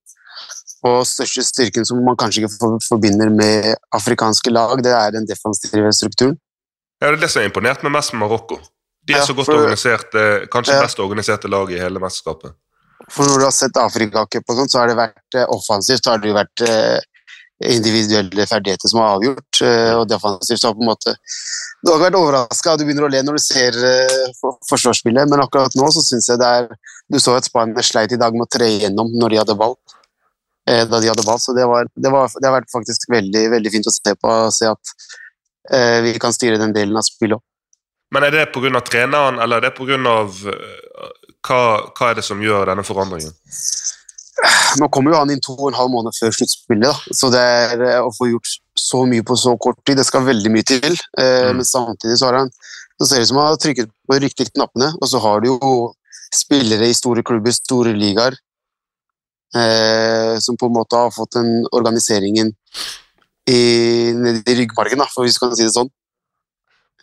Og 0.88 1.04
største 1.06 1.44
styrken 1.46 1.86
som 1.86 2.00
man 2.06 2.18
kanskje 2.18 2.42
ikke 2.46 2.72
forbinder 2.88 3.30
med 3.30 3.76
afrikanske 3.94 4.50
lag, 4.54 4.80
det 4.82 4.94
er 4.98 5.12
den 5.14 5.28
defensive 5.30 5.92
strukturen. 5.94 6.38
Ja, 7.02 7.12
Det 7.12 7.18
er 7.18 7.22
det 7.22 7.30
som 7.34 7.42
har 7.42 7.50
imponert 7.50 7.84
meg 7.84 7.92
mest 7.98 8.14
med 8.14 8.22
Marokko. 8.24 8.58
De 9.06 9.14
er 9.14 9.18
Ja, 9.18 9.26
så 9.26 9.34
godt 9.34 9.46
for- 9.50 9.58
organisert, 9.62 10.14
eh, 10.16 10.46
kanskje 10.48 10.74
Ja. 10.74 10.82
best 10.82 11.00
organiserte 11.00 11.48
lag 11.50 11.72
i 11.72 11.78
hele 11.80 12.00
mesterskapet. 12.00 12.54
For 13.10 13.24
når 13.26 13.38
du 13.40 13.44
har 13.44 13.52
sett 13.52 13.78
Afrikacup 13.78 14.44
og 14.48 14.56
sånt, 14.58 14.72
så 14.72 14.80
har 14.80 14.88
det 14.88 14.96
vært 14.98 15.36
eh, 15.36 15.46
offensivt, 15.50 16.04
så 16.04 16.12
har 16.12 16.18
det 16.20 16.30
jo 16.30 16.36
vært 16.36 16.62
eh, 16.70 17.00
individuelle 17.70 18.46
ferdigheter 18.48 18.90
som 18.90 19.02
har 19.02 19.18
avgjort, 19.18 19.62
eh, 19.62 19.94
og 19.98 20.08
defensivt 20.10 20.64
har 20.66 20.76
på 20.78 20.84
en 20.84 20.92
måte 20.92 21.16
Du 21.82 21.90
har 21.90 21.98
ikke 21.98 22.08
vært 22.08 22.20
overraska, 22.20 22.76
du 22.78 22.86
begynner 22.86 23.08
å 23.08 23.12
le 23.12 23.22
når 23.26 23.38
du 23.38 23.44
ser 23.44 23.78
eh, 23.86 24.34
forsvarsspillet, 24.70 25.30
men 25.30 25.44
akkurat 25.44 25.76
nå 25.78 25.90
så 25.94 26.04
syns 26.06 26.30
jeg 26.30 26.42
det 26.42 26.52
er 26.60 26.70
Du 27.12 27.20
så 27.20 27.36
at 27.38 27.48
Spania 27.48 27.84
sleit 27.86 28.14
i 28.14 28.20
dag 28.22 28.34
med 28.34 28.48
å 28.48 28.52
tre 28.58 28.70
igjennom 28.78 29.12
når 29.20 29.34
de 29.34 29.42
hadde 29.42 29.58
ball. 29.60 29.76
Eh, 30.70 30.86
da 30.88 31.00
de 31.02 31.10
hadde 31.10 31.26
ball, 31.26 31.40
så 31.42 31.56
det, 31.58 31.66
var, 31.68 31.90
det, 31.94 32.12
var, 32.14 32.30
det 32.38 32.48
har 32.48 32.60
vært 32.60 32.74
faktisk 32.74 33.10
veldig, 33.12 33.48
veldig 33.56 33.74
fint 33.74 33.90
å 33.90 33.96
se 33.96 34.14
på, 34.16 34.36
og 34.46 34.54
se 34.56 34.70
at 34.70 34.94
eh, 35.74 35.98
vi 36.06 36.14
kan 36.22 36.34
styre 36.36 36.62
den 36.62 36.76
delen 36.76 36.98
av 36.98 37.06
spillet 37.08 37.40
òg. 37.40 37.46
Men 38.12 38.28
er 38.28 38.36
det 38.36 38.50
pga. 38.52 38.82
treneren, 38.84 39.40
eller 39.40 39.62
er 39.62 39.70
det 39.70 39.76
pga. 39.78 39.98
Hva, 41.42 41.62
hva 41.98 42.10
er 42.12 42.20
det 42.20 42.26
som 42.28 42.42
gjør 42.44 42.70
denne 42.70 42.84
forandringen? 42.86 43.32
Nå 44.82 44.88
kommer 44.90 45.14
jo 45.14 45.20
han 45.20 45.32
inn 45.34 45.42
to 45.44 45.54
og 45.54 45.68
en 45.70 45.78
halv 45.78 45.92
måned 45.94 46.16
før 46.18 46.32
sluttspillet, 46.34 47.08
så 47.14 47.30
det 47.34 47.42
er 47.42 47.84
eh, 47.86 47.98
å 48.02 48.12
få 48.16 48.30
gjort 48.32 48.54
så 48.80 49.04
mye 49.10 49.26
på 49.28 49.36
så 49.38 49.54
kort 49.62 49.78
tid, 49.86 50.00
det 50.00 50.06
skal 50.08 50.26
veldig 50.26 50.52
mye 50.54 50.68
til. 50.68 50.96
Eh, 51.20 51.50
Mm. 51.52 51.60
Men 51.60 51.68
samtidig 51.68 52.18
så, 52.18 52.30
har 52.30 52.40
han, 52.40 52.50
så 52.98 53.08
ser 53.08 53.20
det 53.22 53.28
ut 53.28 53.32
som 53.32 53.42
han 53.42 53.52
har 53.52 53.60
trykket 53.62 53.92
på 53.92 54.16
de 54.16 54.26
riktige 54.26 54.54
knappene, 54.56 54.94
og 54.98 55.08
så 55.12 55.22
har 55.22 55.42
du 55.44 55.52
jo 55.52 55.74
spillere 56.34 56.88
i 56.88 56.96
store 56.96 57.24
klubber, 57.28 57.54
store 57.54 57.94
ligaer, 57.98 58.38
eh, 59.56 60.40
som 60.40 60.58
på 60.58 60.70
en 60.70 60.78
måte 60.80 60.96
har 60.96 61.12
fått 61.14 61.38
den 61.38 61.66
organiseringen 61.76 62.54
i, 63.50 63.62
nede 64.16 64.46
i 64.48 64.60
ryggmargen, 64.62 65.02
da, 65.02 65.10
for 65.12 65.28
hvis 65.28 65.38
du 65.38 65.44
kan 65.44 65.56
si 65.58 65.68
det 65.68 65.76
sånn. 65.76 65.92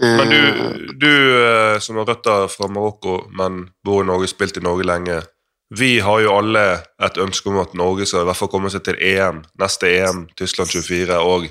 Eh, 0.01 0.17
Men 0.23 0.31
du, 0.31 0.95
du 1.03 1.11
eh, 1.13 1.79
som 1.83 1.99
har 2.01 2.09
røtter 2.09 2.49
fra 2.53 2.71
Marokko, 2.73 3.21
men 3.35 3.67
bor 3.85 4.03
i 4.05 4.09
Norge, 4.09 4.31
spilt 4.31 4.57
i 4.57 4.65
Norge 4.65 4.87
lenge. 4.87 5.21
Vi 5.71 5.99
har 6.01 6.21
jo 6.25 6.33
alle 6.33 6.65
et 7.05 7.19
ønske 7.21 7.51
om 7.51 7.59
at 7.61 7.75
Norge 7.77 8.07
skal 8.09 8.25
i 8.25 8.29
hvert 8.29 8.39
fall 8.41 8.49
komme 8.49 8.71
seg 8.73 8.87
til 8.87 8.97
EM. 9.05 9.43
Neste 9.61 9.91
EM, 9.99 10.25
Tyskland 10.39 10.71
24, 10.73 11.19
og 11.21 11.45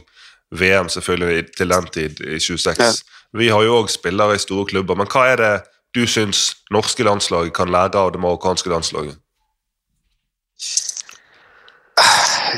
VM 0.57 0.89
selvfølgelig 0.89 1.51
til 1.57 1.69
den 1.69 1.87
tid, 1.93 2.21
i 2.25 2.39
26. 2.39 2.81
Ja. 2.81 2.91
Vi 3.37 3.51
har 3.53 3.61
jo 3.63 3.77
òg 3.81 3.91
spillere 3.93 4.35
i 4.35 4.41
store 4.41 4.65
klubber, 4.65 4.97
men 4.97 5.09
hva 5.11 5.27
er 5.33 5.41
det 5.41 5.53
du 5.95 6.07
syns 6.09 6.55
norske 6.73 7.05
landslag 7.05 7.51
kan 7.53 7.69
lære 7.69 7.99
av 7.99 8.11
det 8.15 8.21
marokkanske 8.23 8.69
landslaget? 8.71 9.17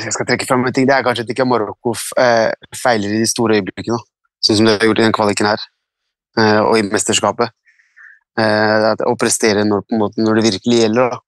Hvis 0.00 0.06
jeg 0.06 0.14
skal 0.16 0.28
trekke 0.28 0.46
frem 0.48 0.64
en 0.64 0.72
ting, 0.72 0.88
det 0.88 0.96
er 0.96 1.04
kanskje 1.04 1.26
at 1.26 1.32
ikke 1.34 1.48
Marokko 1.48 1.92
eh, 2.20 2.52
feiler 2.82 3.12
i 3.12 3.20
de 3.20 3.28
store 3.28 3.58
øyeblikkene. 3.58 3.98
Sånn 4.40 4.60
som 4.60 4.68
de 4.68 4.78
har 4.78 4.86
gjort 4.86 5.00
i 5.02 5.04
den 5.04 5.16
kvaliken 5.16 5.48
her, 5.50 5.64
eh, 6.40 6.60
og 6.62 6.78
i 6.78 6.84
mesterskapet. 6.86 7.52
Eh, 8.40 8.86
å 9.04 9.16
prestere 9.20 9.66
når, 9.68 9.84
når 9.92 10.38
det 10.38 10.46
virkelig 10.46 10.84
gjelder. 10.84 11.16
da. 11.16 11.18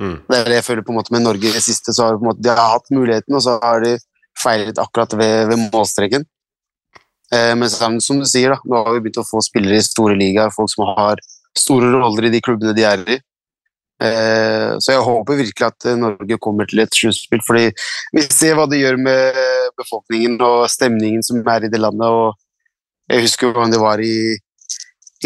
Mm. 0.00 0.16
Det 0.28 0.38
er 0.38 0.48
det 0.48 0.60
jeg 0.60 0.66
føler 0.68 0.86
på 0.86 0.94
en 0.94 0.98
måte 1.00 1.14
med 1.14 1.24
Norge 1.26 1.48
i 1.48 1.54
det 1.54 1.62
siste. 1.64 1.92
så 1.92 2.06
har 2.06 2.16
en 2.16 2.28
måte, 2.28 2.42
De 2.42 2.52
har 2.52 2.76
hatt 2.76 2.88
muligheten, 2.90 3.34
og 3.34 3.42
så 3.44 3.58
har 3.62 3.82
de 3.84 3.96
feilet 4.38 4.78
akkurat 4.80 5.12
ved, 5.18 5.48
ved 5.50 5.68
målstreken. 5.72 6.24
Eh, 7.32 7.52
men 7.56 7.70
som 7.70 8.20
du 8.20 8.26
sier, 8.28 8.52
da, 8.52 8.60
nå 8.64 8.84
har 8.84 8.96
vi 8.96 9.04
begynt 9.06 9.22
å 9.22 9.28
få 9.28 9.42
spillere 9.44 9.80
i 9.80 9.84
store 9.84 10.16
ligaer, 10.18 10.52
folk 10.54 10.72
som 10.72 10.88
har 10.96 11.20
store 11.58 11.92
roller 11.92 12.28
i 12.28 12.32
de 12.32 12.40
klubbene 12.44 12.74
de 12.76 12.84
er 12.88 13.04
i. 13.08 13.18
Eh, 14.02 14.70
så 14.82 14.96
jeg 14.96 15.04
håper 15.06 15.38
virkelig 15.38 15.68
at 15.68 15.86
eh, 15.86 15.98
Norge 15.98 16.38
kommer 16.42 16.68
til 16.68 16.82
et 16.82 16.96
sluttspill, 16.96 17.42
fordi 17.46 17.68
vi 18.16 18.24
ser 18.26 18.56
hva 18.58 18.66
det 18.68 18.80
gjør 18.80 18.98
med 19.00 19.42
befolkningen 19.78 20.40
og 20.42 20.64
stemningen 20.72 21.22
som 21.24 21.40
er 21.54 21.68
i 21.68 21.72
det 21.72 21.80
landet. 21.80 22.08
og 22.08 23.12
Jeg 23.12 23.28
husker 23.28 23.52
hvordan 23.52 23.72
det 23.72 23.80
var 23.80 24.02
i, 24.02 24.36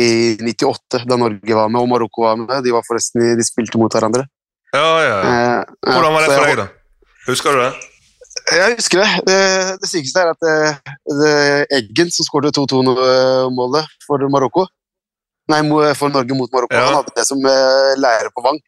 i 0.02 0.10
98, 0.42 1.06
da 1.08 1.18
Norge 1.18 1.58
var 1.58 1.72
med 1.72 1.82
og 1.82 1.90
Marokko 1.94 2.26
var 2.28 2.38
med. 2.42 2.58
De 2.66 2.74
var 2.74 2.86
forresten, 2.86 3.24
de 3.38 3.46
spilte 3.46 3.80
mot 3.80 3.92
hverandre. 3.92 4.26
Ja, 4.74 4.86
ja. 5.02 5.18
ja. 5.22 5.60
Eh, 5.62 5.92
Hvordan 5.92 6.12
var 6.16 6.24
det 6.26 6.32
for 6.32 6.46
deg, 6.46 6.56
da? 6.62 6.66
Husker 7.26 7.54
du 7.56 7.60
det? 7.62 7.72
Jeg 8.56 8.76
husker 8.78 9.00
det. 9.02 9.10
Det, 9.26 9.36
det 9.82 9.88
sykeste 9.90 10.22
er 10.22 10.30
at 10.34 10.42
det, 10.44 10.56
det 11.20 11.30
Eggen, 11.78 12.10
som 12.14 12.26
skåret 12.28 12.54
2-2-målet 12.54 13.88
for 14.06 14.22
Marokko 14.30 14.66
Nei, 15.50 15.60
for 15.94 16.10
Norge 16.10 16.34
mot 16.34 16.50
Marokko. 16.50 16.74
Ja. 16.74 16.88
Han 16.88 16.96
hadde 17.00 17.12
det 17.14 17.24
som 17.28 17.38
eh, 17.46 17.92
lærer 18.02 18.32
på 18.34 18.42
Vang. 18.42 18.58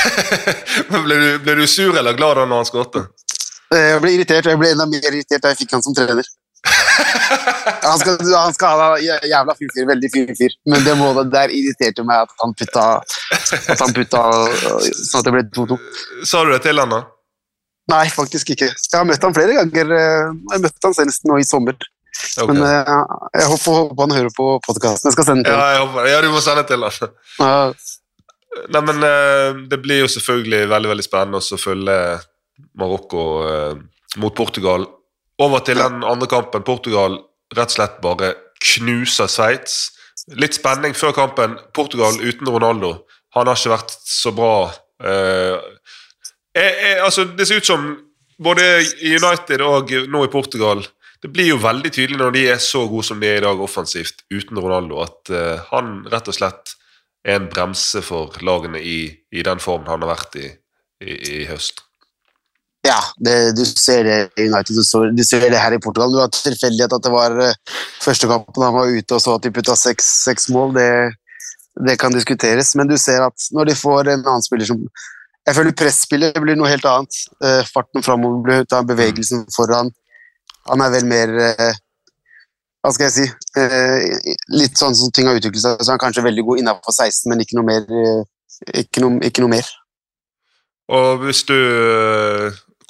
Men 0.90 1.02
ble, 1.04 1.16
du, 1.20 1.26
ble 1.44 1.56
du 1.60 1.66
sur 1.68 1.92
eller 2.00 2.16
glad 2.16 2.38
da 2.40 2.46
når 2.48 2.62
han 2.62 2.68
skåret? 2.68 2.96
Eh, 3.70 3.90
Jeg 3.92 4.00
ble 4.02 4.14
irritert, 4.16 4.48
og 4.48 4.54
jeg 4.54 4.60
ble 4.62 4.70
enda 4.74 4.86
mer 4.88 5.04
irritert 5.10 5.44
da 5.44 5.52
jeg 5.52 5.60
fikk 5.60 5.76
han 5.76 5.84
som 5.84 5.96
trener. 5.96 6.24
Han 7.80 8.00
skal, 8.00 8.18
han 8.34 8.54
skal 8.54 8.80
ha 8.82 8.88
jævla 9.00 9.54
fin 9.58 9.70
fyr, 9.74 9.86
veldig 9.88 10.10
fin 10.12 10.28
fyr. 10.38 10.56
Men 10.70 10.84
det 10.86 10.96
målet 10.98 11.30
der 11.32 11.52
irriterte 11.54 12.04
meg 12.06 12.26
at 12.26 12.34
han 12.42 12.52
putta, 12.58 12.84
at 13.00 13.80
han 13.80 13.94
putta 13.96 14.24
sånn 14.60 15.22
at 15.22 15.28
det 15.28 15.34
ble 15.34 15.44
2-2. 15.56 15.78
Sa 16.28 16.44
du 16.44 16.52
det 16.54 16.60
til 16.66 16.82
han 16.82 16.92
da? 16.92 17.04
Nei, 17.90 18.04
faktisk 18.14 18.52
ikke. 18.54 18.68
Jeg 18.70 18.96
har 18.98 19.08
møtt 19.08 19.24
han 19.26 19.34
flere 19.34 19.56
ganger. 19.56 19.96
Jeg 19.96 20.62
møtte 20.62 20.86
han 20.86 20.96
senest 20.98 21.26
nå 21.26 21.40
i 21.40 21.46
sommer. 21.48 21.78
Okay. 22.20 22.52
Men 22.52 22.62
eh, 22.66 22.90
jeg 23.38 23.48
håper, 23.50 23.78
håper 23.78 24.06
han 24.06 24.16
hører 24.18 24.34
på 24.36 24.50
podkasten. 24.66 25.08
Jeg 25.08 25.16
skal 25.16 25.26
sende 25.30 25.46
den 25.46 25.54
Ja, 25.54 25.60
til 25.62 25.72
jeg 25.72 25.86
håper. 25.86 26.10
Ja, 26.10 26.20
du 26.24 26.28
må 26.34 26.42
sende 26.44 26.66
til 26.68 26.84
han. 26.84 27.74
Nei, 28.74 28.82
men 28.82 29.06
eh, 29.06 29.60
Det 29.70 29.78
blir 29.82 30.02
jo 30.02 30.10
selvfølgelig 30.10 30.68
veldig 30.72 30.90
veldig 30.92 31.06
spennende 31.06 31.40
å 31.40 31.60
følge 31.60 31.96
Marokko 32.78 33.26
eh, 33.46 33.74
mot 34.22 34.34
Portugal. 34.36 34.86
Over 35.40 35.64
til 35.64 35.80
den 35.80 36.04
andre 36.04 36.28
kampen. 36.30 36.64
Portugal 36.66 37.18
rett 37.56 37.72
og 37.72 37.76
slett 37.78 37.98
bare 38.04 38.34
knuser 38.60 39.30
Sveits. 39.30 39.78
Litt 40.36 40.58
spenning 40.58 40.94
før 40.96 41.14
kampen. 41.16 41.56
Portugal 41.74 42.18
uten 42.20 42.48
Ronaldo. 42.48 42.92
Han 43.36 43.48
har 43.48 43.58
ikke 43.58 43.74
vært 43.74 43.96
så 44.04 44.34
bra. 44.36 44.54
eh, 45.00 45.56
jeg, 46.56 46.72
jeg, 46.82 46.96
altså, 47.06 47.24
det 47.24 47.46
ser 47.48 47.62
ut 47.62 47.70
som 47.70 47.90
både 48.42 48.66
i 49.00 49.14
United 49.16 49.62
og 49.64 49.92
nå 50.10 50.24
i 50.24 50.32
Portugal 50.32 50.82
Det 51.20 51.28
blir 51.28 51.50
jo 51.50 51.58
veldig 51.60 51.90
tydelig 51.92 52.16
når 52.16 52.30
de 52.32 52.42
er 52.48 52.60
så 52.64 52.86
gode 52.88 53.04
som 53.04 53.18
de 53.20 53.28
er 53.28 53.42
i 53.42 53.44
dag 53.44 53.58
offensivt 53.60 54.22
uten 54.32 54.56
Ronaldo, 54.56 55.02
at 55.04 55.28
eh, 55.28 55.66
han 55.68 55.98
rett 56.08 56.30
og 56.32 56.36
slett 56.36 56.72
er 57.28 57.36
en 57.36 57.50
bremse 57.52 58.00
for 58.00 58.38
lagene 58.40 58.80
i, 58.80 59.02
i 59.28 59.44
den 59.44 59.60
formen 59.60 59.90
han 59.92 60.00
har 60.00 60.14
vært 60.14 60.38
i 60.40 60.46
i, 61.00 61.12
i 61.12 61.44
høst. 61.48 61.84
Ja, 62.80 62.96
det, 63.20 63.52
du 63.58 63.64
ser 63.68 64.06
det 64.08 64.18
i 64.40 64.46
United, 64.48 64.72
du, 64.72 64.84
så, 64.84 65.02
du 65.12 65.20
ser 65.24 65.44
det 65.52 65.60
her 65.60 65.74
i 65.76 65.80
Portugal. 65.82 66.12
Det 66.14 66.22
var 66.22 66.30
tilfeldighet 66.32 66.94
at 66.96 67.04
det 67.04 67.12
var 67.12 67.34
eh, 67.44 67.56
første 68.00 68.28
kampen 68.30 68.64
han 68.64 68.76
var 68.76 68.92
ute 68.94 69.16
og 69.16 69.20
så 69.20 69.34
at 69.36 69.44
de 69.44 69.52
putta 69.52 69.76
seks, 69.76 70.48
mål. 70.54 70.72
Det, 70.78 70.90
det 71.86 71.98
kan 72.00 72.14
diskuteres, 72.14 72.72
men 72.80 72.88
du 72.88 72.96
ser 72.98 73.20
at 73.26 73.50
når 73.56 73.70
de 73.70 73.76
får 73.76 74.08
en 74.08 74.24
annen 74.24 74.46
spiller 74.46 74.68
som 74.68 74.80
Jeg 75.48 75.56
føler 75.56 75.72
presspillet 75.76 76.36
blir 76.40 76.56
noe 76.56 76.68
helt 76.72 76.84
annet. 76.88 77.20
Eh, 77.44 77.60
farten 77.68 78.04
framover 78.04 78.40
blir 78.46 78.64
ta 78.68 78.80
bevegelsen 78.84 79.44
foran. 79.56 79.92
Han 80.68 80.80
er 80.84 80.92
vel 80.94 81.06
mer 81.08 81.36
eh, 81.50 81.78
Hva 82.80 82.92
skal 82.92 83.08
jeg 83.08 83.14
si 83.14 83.62
Litt 84.56 84.76
sånn 84.80 84.96
som 84.96 85.12
ting 85.12 85.28
har 85.28 85.36
utviklet 85.36 85.62
seg, 85.62 85.80
så 85.80 85.92
han 85.92 85.98
er 85.98 86.04
kanskje 86.04 86.24
veldig 86.24 86.46
god 86.48 86.62
innenfor 86.62 86.96
16, 86.96 87.28
men 87.28 87.44
ikke 87.44 87.60
noe 87.60 87.68
mer. 87.68 87.86
Ikke 88.76 89.04
noe, 89.04 89.20
ikke 89.24 89.44
noe 89.44 89.52
mer. 89.52 89.68
Og 90.90 91.24
hvis 91.24 91.44
du 91.48 91.56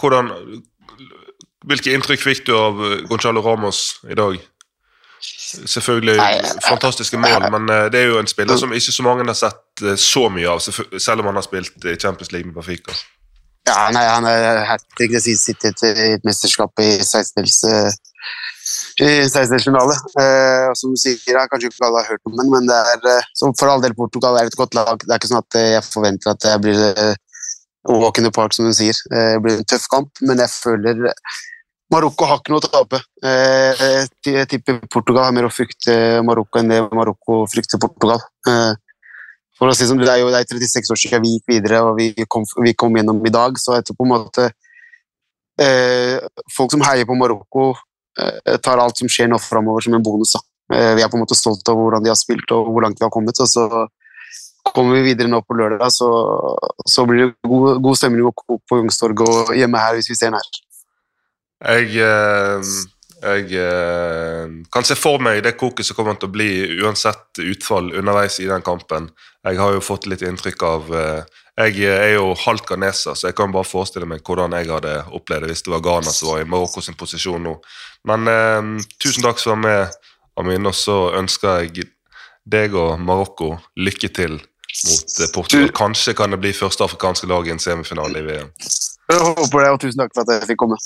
Hvordan 0.00 0.30
Hvilke 1.68 1.92
inntrykk 1.92 2.22
fikk 2.24 2.46
du 2.46 2.54
av 2.56 2.78
eh, 2.86 3.02
Gonzalo 3.04 3.42
Ramos 3.44 4.00
i 4.08 4.16
dag? 4.16 4.38
Selvfølgelig 5.20 6.16
fantastiske 6.64 7.18
mål, 7.20 7.44
men 7.52 7.68
eh, 7.68 7.86
det 7.92 8.00
er 8.00 8.12
jo 8.14 8.20
en 8.22 8.30
spiller 8.30 8.56
som 8.56 8.72
ikke 8.72 8.94
så 8.96 9.04
mange 9.04 9.26
har 9.28 9.36
sett 9.36 9.84
eh, 9.84 9.98
så 10.00 10.30
mye 10.32 10.48
av, 10.48 10.62
selv 10.64 11.20
om 11.20 11.28
han 11.28 11.36
har 11.36 11.44
spilt 11.44 11.84
i 11.84 11.98
Champions 12.00 12.32
League 12.32 12.48
med 12.48 12.56
Benfica. 12.56 12.96
Ja, 13.68 13.90
nei, 13.92 14.06
han 14.08 14.24
er 14.24 14.62
helt 14.70 14.86
trick 14.96 15.12
sittet 15.20 15.44
sitt 15.76 15.84
i 15.84 16.14
et, 16.14 16.24
mesterskap 16.24 16.80
i 16.80 16.94
16-dels 17.04 17.58
eh, 17.68 17.90
i 19.04 19.10
16-delsfinale. 19.26 19.96
Eh, 20.22 20.70
som 20.80 20.94
du 20.94 21.00
sier, 21.00 21.20
jeg 21.20 21.50
kanskje 21.52 21.68
ikke 21.68 21.88
alle 21.88 22.02
har 22.02 22.14
hørt 22.14 22.30
om 22.30 22.38
den, 22.40 22.50
men 22.52 22.70
det 22.70 22.78
er 22.94 23.10
eh, 23.18 23.28
for 23.58 23.68
all 23.68 23.84
del 23.84 23.96
Portugal 23.98 24.38
er 24.40 24.48
et 24.48 24.56
godt 24.56 24.76
lag. 24.78 24.96
Det 25.04 25.12
er 25.12 25.20
ikke 25.20 25.30
sånn 25.32 25.44
at 25.44 25.60
eh, 25.60 25.72
jeg 25.76 25.86
forventer 25.88 26.32
at 26.32 26.48
jeg 26.48 26.64
blir 26.64 26.82
eh, 26.88 27.19
walk 27.88 28.20
park, 28.34 28.52
som 28.52 28.66
du 28.66 28.74
sier. 28.74 28.96
Eh, 29.12 29.36
det 29.36 29.42
blir 29.42 29.58
en 29.58 29.64
tøff 29.64 29.86
kamp, 29.88 30.10
men 30.20 30.38
jeg 30.38 30.50
føler 30.50 31.10
Marokko 31.90 32.26
har 32.28 32.38
ikke 32.38 32.52
noe 32.52 32.62
å 32.62 32.70
tape. 32.70 33.00
Eh, 33.26 34.06
jeg 34.22 34.46
tipper 34.52 34.78
Portugal 34.92 35.26
har 35.26 35.34
mer 35.34 35.48
å 35.48 35.50
frykte 35.50 36.22
Marokko 36.22 36.60
enn 36.60 36.70
det 36.70 36.78
Marokko 36.94 37.42
frykter 37.50 37.80
Portugal. 37.82 38.22
Eh, 38.46 38.74
for 39.58 39.68
å 39.68 39.74
si 39.76 39.86
som 39.88 39.98
Det 39.98 40.08
er 40.08 40.22
jo 40.22 40.30
det 40.30 40.40
er 40.40 40.48
36 40.48 40.90
år 40.94 40.96
siden 40.96 41.22
vi 41.24 41.34
gikk 41.34 41.50
videre 41.50 41.82
og 41.84 41.98
vi 41.98 42.14
kom, 42.28 42.46
vi 42.64 42.72
kom 42.72 42.94
gjennom 42.96 43.18
i 43.26 43.32
dag, 43.34 43.58
så 43.58 43.76
jeg 43.76 43.88
tror 43.88 43.98
på 43.98 44.06
en 44.06 44.12
måte 44.14 44.46
eh, 45.60 46.16
Folk 46.56 46.72
som 46.72 46.84
heier 46.86 47.04
på 47.04 47.18
Marokko, 47.18 47.74
eh, 48.16 48.56
tar 48.62 48.80
alt 48.80 48.96
som 48.96 49.10
skjer 49.10 49.28
nå 49.28 49.40
framover 49.42 49.84
som 49.84 49.98
en 49.98 50.06
bonus. 50.06 50.36
Eh, 50.72 50.94
vi 50.94 51.02
er 51.02 51.10
på 51.10 51.18
en 51.18 51.24
måte 51.26 51.36
stolte 51.36 51.74
av 51.74 51.76
hvordan 51.76 52.06
de 52.06 52.12
har 52.12 52.16
spilt 52.16 52.54
og 52.54 52.70
hvor 52.70 52.86
langt 52.86 53.02
vi 53.02 53.04
har 53.04 53.12
kommet. 53.12 53.36
og 53.36 53.50
så 53.50 53.66
Kommer 54.70 54.98
vi 54.98 55.10
videre 55.10 55.30
nå 55.30 55.40
på 55.42 55.56
lørdag, 55.58 55.90
så, 55.92 56.08
så 56.86 57.04
blir 57.08 57.24
det 57.24 57.48
god, 57.48 57.80
god 57.82 57.98
stemning 57.98 58.30
på 58.30 58.78
Youngstorget 58.78 59.28
og 59.28 59.54
hjemme 59.56 59.80
her 59.82 59.96
hvis 59.96 60.10
vi 60.12 60.18
ser 60.18 60.30
den 60.30 60.38
her. 60.38 60.60
Jeg, 61.60 61.88
eh, 62.04 62.70
jeg 63.20 63.50
eh, 63.60 64.52
kan 64.72 64.86
se 64.86 64.96
for 64.96 65.20
meg 65.20 65.42
det 65.44 65.58
koket 65.60 65.88
som 65.88 65.98
kommer 65.98 66.16
til 66.16 66.30
å 66.30 66.32
bli 66.32 66.50
uansett 66.80 67.42
utfall 67.42 67.92
underveis 67.98 68.38
i 68.40 68.48
den 68.48 68.64
kampen. 68.64 69.10
Jeg 69.44 69.60
har 69.60 69.76
jo 69.76 69.84
fått 69.84 70.08
litt 70.08 70.24
inntrykk 70.24 70.66
av 70.68 70.90
eh, 70.96 71.38
Jeg 71.60 71.90
er 71.92 72.14
jo 72.14 72.30
halvt 72.46 72.70
ganeser, 72.70 73.16
så 73.18 73.28
jeg 73.28 73.36
kan 73.36 73.52
bare 73.52 73.68
forestille 73.68 74.08
meg 74.08 74.22
hvordan 74.24 74.54
jeg 74.56 74.70
hadde 74.70 74.94
opplevd 75.12 75.44
det 75.44 75.50
hvis 75.52 75.66
det 75.66 75.74
var 75.74 75.82
Ghana 75.84 76.14
som 76.14 76.30
var 76.30 76.40
i 76.40 76.48
Marokko 76.48 76.80
sin 76.80 76.96
posisjon 76.96 77.44
nå. 77.44 77.58
Men 78.08 78.30
eh, 78.32 78.86
tusen 79.02 79.26
takk 79.26 79.40
for 79.42 79.52
å 79.52 79.58
være 79.58 79.66
med, 79.66 79.98
Amin, 80.40 80.64
og 80.70 80.76
så 80.78 81.10
ønsker 81.18 81.66
jeg 81.66 81.90
deg 82.50 82.74
og 82.78 83.00
Marokko 83.02 83.54
lykke 83.80 84.10
til 84.14 84.38
mot 84.38 85.20
eh, 85.20 85.30
Portugal. 85.34 85.70
Kanskje 85.76 86.14
kan 86.18 86.34
det 86.34 86.40
bli 86.42 86.52
første 86.56 86.86
afrikanske 86.86 87.28
lag 87.30 87.48
i 87.48 87.54
en 87.54 87.62
semifinale 87.62 88.22
i 88.22 88.26
VM. 88.26 88.50
Jeg 89.10 89.22
håper 89.26 89.64
det, 89.64 89.70
og 89.74 89.80
tusen 89.82 90.02
takk 90.02 90.14
for 90.14 90.24
at 90.24 90.34
jeg 90.36 90.50
fikk 90.52 90.62
komme. 90.62 90.78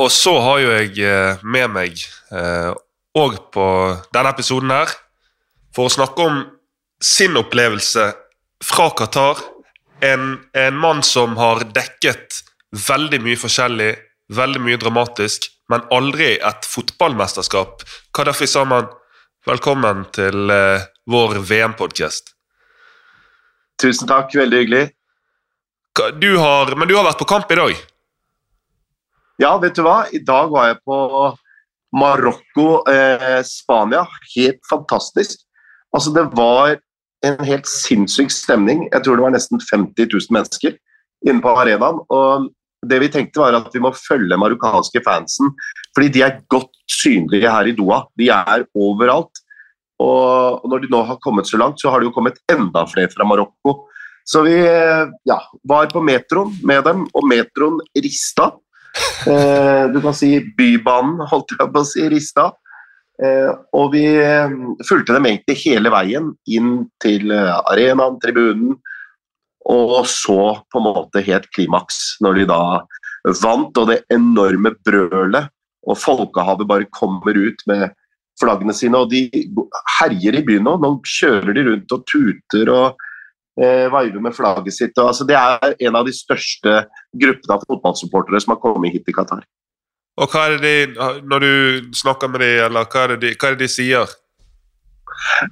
Og 0.00 0.08
så 0.12 0.32
har 0.40 0.62
jo 0.62 0.72
jeg 0.72 0.92
eh, 1.04 1.42
med 1.44 1.72
meg 1.74 2.04
òg 3.12 3.34
på 3.52 3.66
denne 4.14 4.30
episoden 4.32 4.72
her 4.72 4.92
for 5.76 5.88
å 5.88 5.92
snakke 5.92 6.24
om 6.24 6.38
sin 7.02 7.36
opplevelse 7.36 8.06
fra 8.64 8.88
Qatar. 8.96 9.42
En, 10.02 10.38
en 10.56 10.78
mann 10.80 11.02
som 11.06 11.36
har 11.38 11.66
dekket 11.74 12.40
veldig 12.72 13.20
mye 13.22 13.38
forskjellig, 13.38 13.92
veldig 14.34 14.62
mye 14.64 14.80
dramatisk, 14.80 15.46
men 15.70 15.84
aldri 15.94 16.34
et 16.38 16.66
fotballmesterskap. 16.68 17.84
Kadafi 18.16 18.48
Saman, 18.50 18.88
velkommen 19.48 20.04
til 20.14 20.50
eh, 20.54 20.84
vår 21.10 21.40
VM-podkast. 21.48 22.28
Tusen 23.82 24.06
takk, 24.10 24.34
veldig 24.38 24.58
hyggelig. 24.60 24.84
Du 26.22 26.30
har, 26.38 26.70
men 26.78 26.88
du 26.88 26.94
har 26.96 27.04
vært 27.08 27.20
på 27.20 27.26
kamp 27.28 27.50
i 27.52 27.58
dag? 27.58 27.72
Ja, 29.42 29.56
vet 29.60 29.76
du 29.76 29.82
hva? 29.84 30.06
I 30.14 30.20
dag 30.22 30.52
var 30.52 30.64
jeg 30.70 30.78
på 30.86 30.96
Marokko-Spania. 31.98 34.04
helt 34.36 34.62
fantastisk. 34.70 35.36
Altså, 35.92 36.10
det 36.14 36.24
var 36.38 36.78
en 37.26 37.44
helt 37.44 37.66
sinnssyk 37.68 38.30
stemning. 38.32 38.86
Jeg 38.92 39.04
tror 39.04 39.16
det 39.18 39.26
var 39.26 39.34
nesten 39.34 39.58
50 39.60 40.06
000 40.06 40.38
mennesker 40.38 40.72
inne 41.26 41.42
på 41.42 41.56
arenaen. 41.58 41.98
og 42.08 42.48
det 42.82 42.98
vi 43.02 43.10
tenkte 43.12 43.42
var 43.42 43.56
at 43.58 43.74
Vi 43.74 43.82
må 43.82 43.92
følge 43.94 44.38
marokkanske 44.38 45.02
fansen, 45.04 45.52
fordi 45.94 46.08
de 46.16 46.24
er 46.26 46.40
godt 46.50 46.72
synlige 46.90 47.50
her 47.50 47.68
i 47.70 47.76
Doha. 47.76 48.02
De 48.18 48.28
er 48.34 48.66
overalt. 48.74 49.42
Og 50.02 50.64
når 50.66 50.82
de 50.82 50.90
nå 50.90 51.02
har 51.06 51.20
kommet 51.22 51.46
så 51.46 51.60
langt, 51.60 51.80
så 51.80 51.92
har 51.92 52.00
det 52.00 52.10
jo 52.10 52.16
kommet 52.16 52.40
enda 52.50 52.82
flere 52.90 53.12
fra 53.12 53.26
Marokko. 53.28 53.84
Så 54.26 54.42
vi 54.46 54.56
ja, 54.58 55.38
var 55.68 55.90
på 55.92 56.02
metroen 56.02 56.56
med 56.66 56.82
dem, 56.86 57.06
og 57.14 57.26
metroen 57.28 57.78
rista. 57.94 58.50
Eh, 59.26 59.86
du 59.92 60.00
kan 60.02 60.14
si 60.16 60.34
Bybanen, 60.58 61.22
holdt 61.30 61.54
jeg 61.54 61.70
på 61.70 61.82
å 61.82 61.86
si, 61.86 62.06
rista. 62.10 62.50
Eh, 63.22 63.50
og 63.76 63.92
vi 63.92 64.06
eh, 64.18 64.54
fulgte 64.88 65.14
dem 65.14 65.28
egentlig 65.28 65.60
hele 65.66 65.92
veien 65.92 66.32
inn 66.50 66.86
til 67.02 67.30
eh, 67.34 67.58
arenaen, 67.70 68.18
tribunen, 68.22 68.78
og 69.70 70.06
så 70.10 70.64
på 70.72 70.80
en 70.80 70.88
måte 70.88 71.22
helt 71.22 71.48
klimaks 71.54 72.16
når 72.24 72.40
de 72.40 72.46
da 72.50 72.62
vant, 73.42 73.78
og 73.78 73.90
det 73.90 74.02
enorme 74.10 74.74
brølet, 74.82 75.50
og 75.86 75.98
folkehavet 75.98 76.68
bare 76.68 76.90
kommer 76.94 77.36
ut 77.38 77.62
med 77.70 77.90
flaggene 78.40 78.74
sine, 78.74 78.98
og 78.98 79.10
de 79.12 79.26
herjer 79.98 80.38
i 80.38 80.44
byen 80.46 80.66
nå. 80.66 80.76
Nå 80.82 80.92
kjører 81.06 81.54
de 81.54 81.64
rundt 81.68 81.94
og 81.94 82.04
tuter 82.10 82.70
og 82.72 83.02
eh, 83.60 83.88
veiver 83.92 84.22
med 84.22 84.34
flagget 84.36 84.76
sitt. 84.76 84.94
Og, 84.96 85.12
altså, 85.12 85.26
det 85.28 85.38
er 85.38 85.76
en 85.88 85.98
av 85.98 86.06
de 86.08 86.14
største 86.16 86.84
gruppene 87.24 87.58
av 87.58 87.66
fotballsupportere 87.68 88.42
som 88.42 88.56
har 88.56 88.62
kommet 88.62 88.94
hit 88.94 89.06
til 89.06 89.16
Qatar. 89.16 89.44
Og 90.20 90.28
hva 90.28 90.44
er 90.44 90.58
det 90.60 90.72
de, 90.92 91.06
Når 91.24 91.44
du 91.44 91.94
snakker 91.96 92.28
med 92.28 92.44
dem, 92.44 92.58
eller 92.66 92.88
hva 92.90 93.06
er 93.06 93.14
det 93.14 93.22
de, 93.24 93.36
hva 93.36 93.50
er 93.50 93.56
det 93.56 93.66
de 93.66 93.72
sier? 93.72 94.18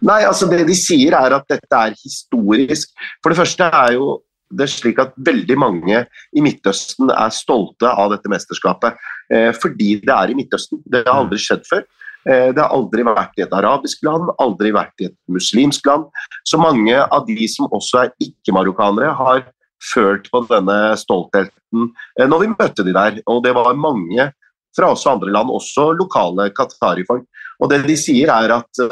Nei, 0.06 0.22
altså 0.24 0.48
Det 0.50 0.64
de 0.68 0.76
sier, 0.76 1.14
er 1.16 1.36
at 1.36 1.46
dette 1.50 1.84
er 1.86 1.96
historisk. 1.98 2.92
For 3.22 3.32
det 3.32 3.40
første 3.40 3.70
er 3.70 3.96
jo 3.98 4.18
det 4.50 4.66
er 4.66 4.72
slik 4.72 4.98
at 4.98 5.14
veldig 5.14 5.56
mange 5.62 6.00
i 6.34 6.42
Midtøsten 6.42 7.12
er 7.14 7.30
stolte 7.34 7.86
av 7.86 8.10
dette 8.14 8.30
mesterskapet. 8.30 8.98
Eh, 9.30 9.52
fordi 9.54 10.00
det 10.02 10.14
er 10.14 10.32
i 10.32 10.36
Midtøsten. 10.38 10.82
Det 10.90 11.04
har 11.06 11.22
aldri 11.22 11.38
skjedd 11.38 11.62
før. 11.68 11.84
Eh, 12.26 12.50
det 12.50 12.58
har 12.58 12.74
aldri 12.74 13.04
vært 13.06 13.38
i 13.38 13.44
et 13.46 13.54
arabisk 13.54 14.02
land, 14.04 14.32
aldri 14.42 14.74
vært 14.74 15.04
i 15.04 15.08
et 15.08 15.16
muslimsk 15.30 15.86
land. 15.86 16.10
Så 16.44 16.58
mange 16.60 16.98
av 16.98 17.24
de 17.28 17.46
som 17.48 17.70
også 17.70 18.04
er 18.04 18.12
ikke-marokkanere, 18.26 19.14
har 19.22 19.46
følt 19.80 20.26
på 20.28 20.42
denne 20.50 20.96
stoltheten 21.00 21.86
eh, 22.18 22.26
når 22.26 22.42
vi 22.42 22.52
møtte 22.52 22.84
de 22.84 22.96
der. 22.96 23.22
Og 23.30 23.44
det 23.46 23.54
var 23.56 23.78
mange 23.78 24.32
fra 24.76 24.90
også 24.92 25.14
andre 25.14 25.30
land, 25.30 25.50
også 25.50 25.92
lokale 25.98 26.50
qatari-folk. 26.54 27.24
Og 27.62 27.70
det 27.70 27.84
de 27.86 27.96
sier 27.98 28.30
er 28.34 28.52
at 28.54 28.82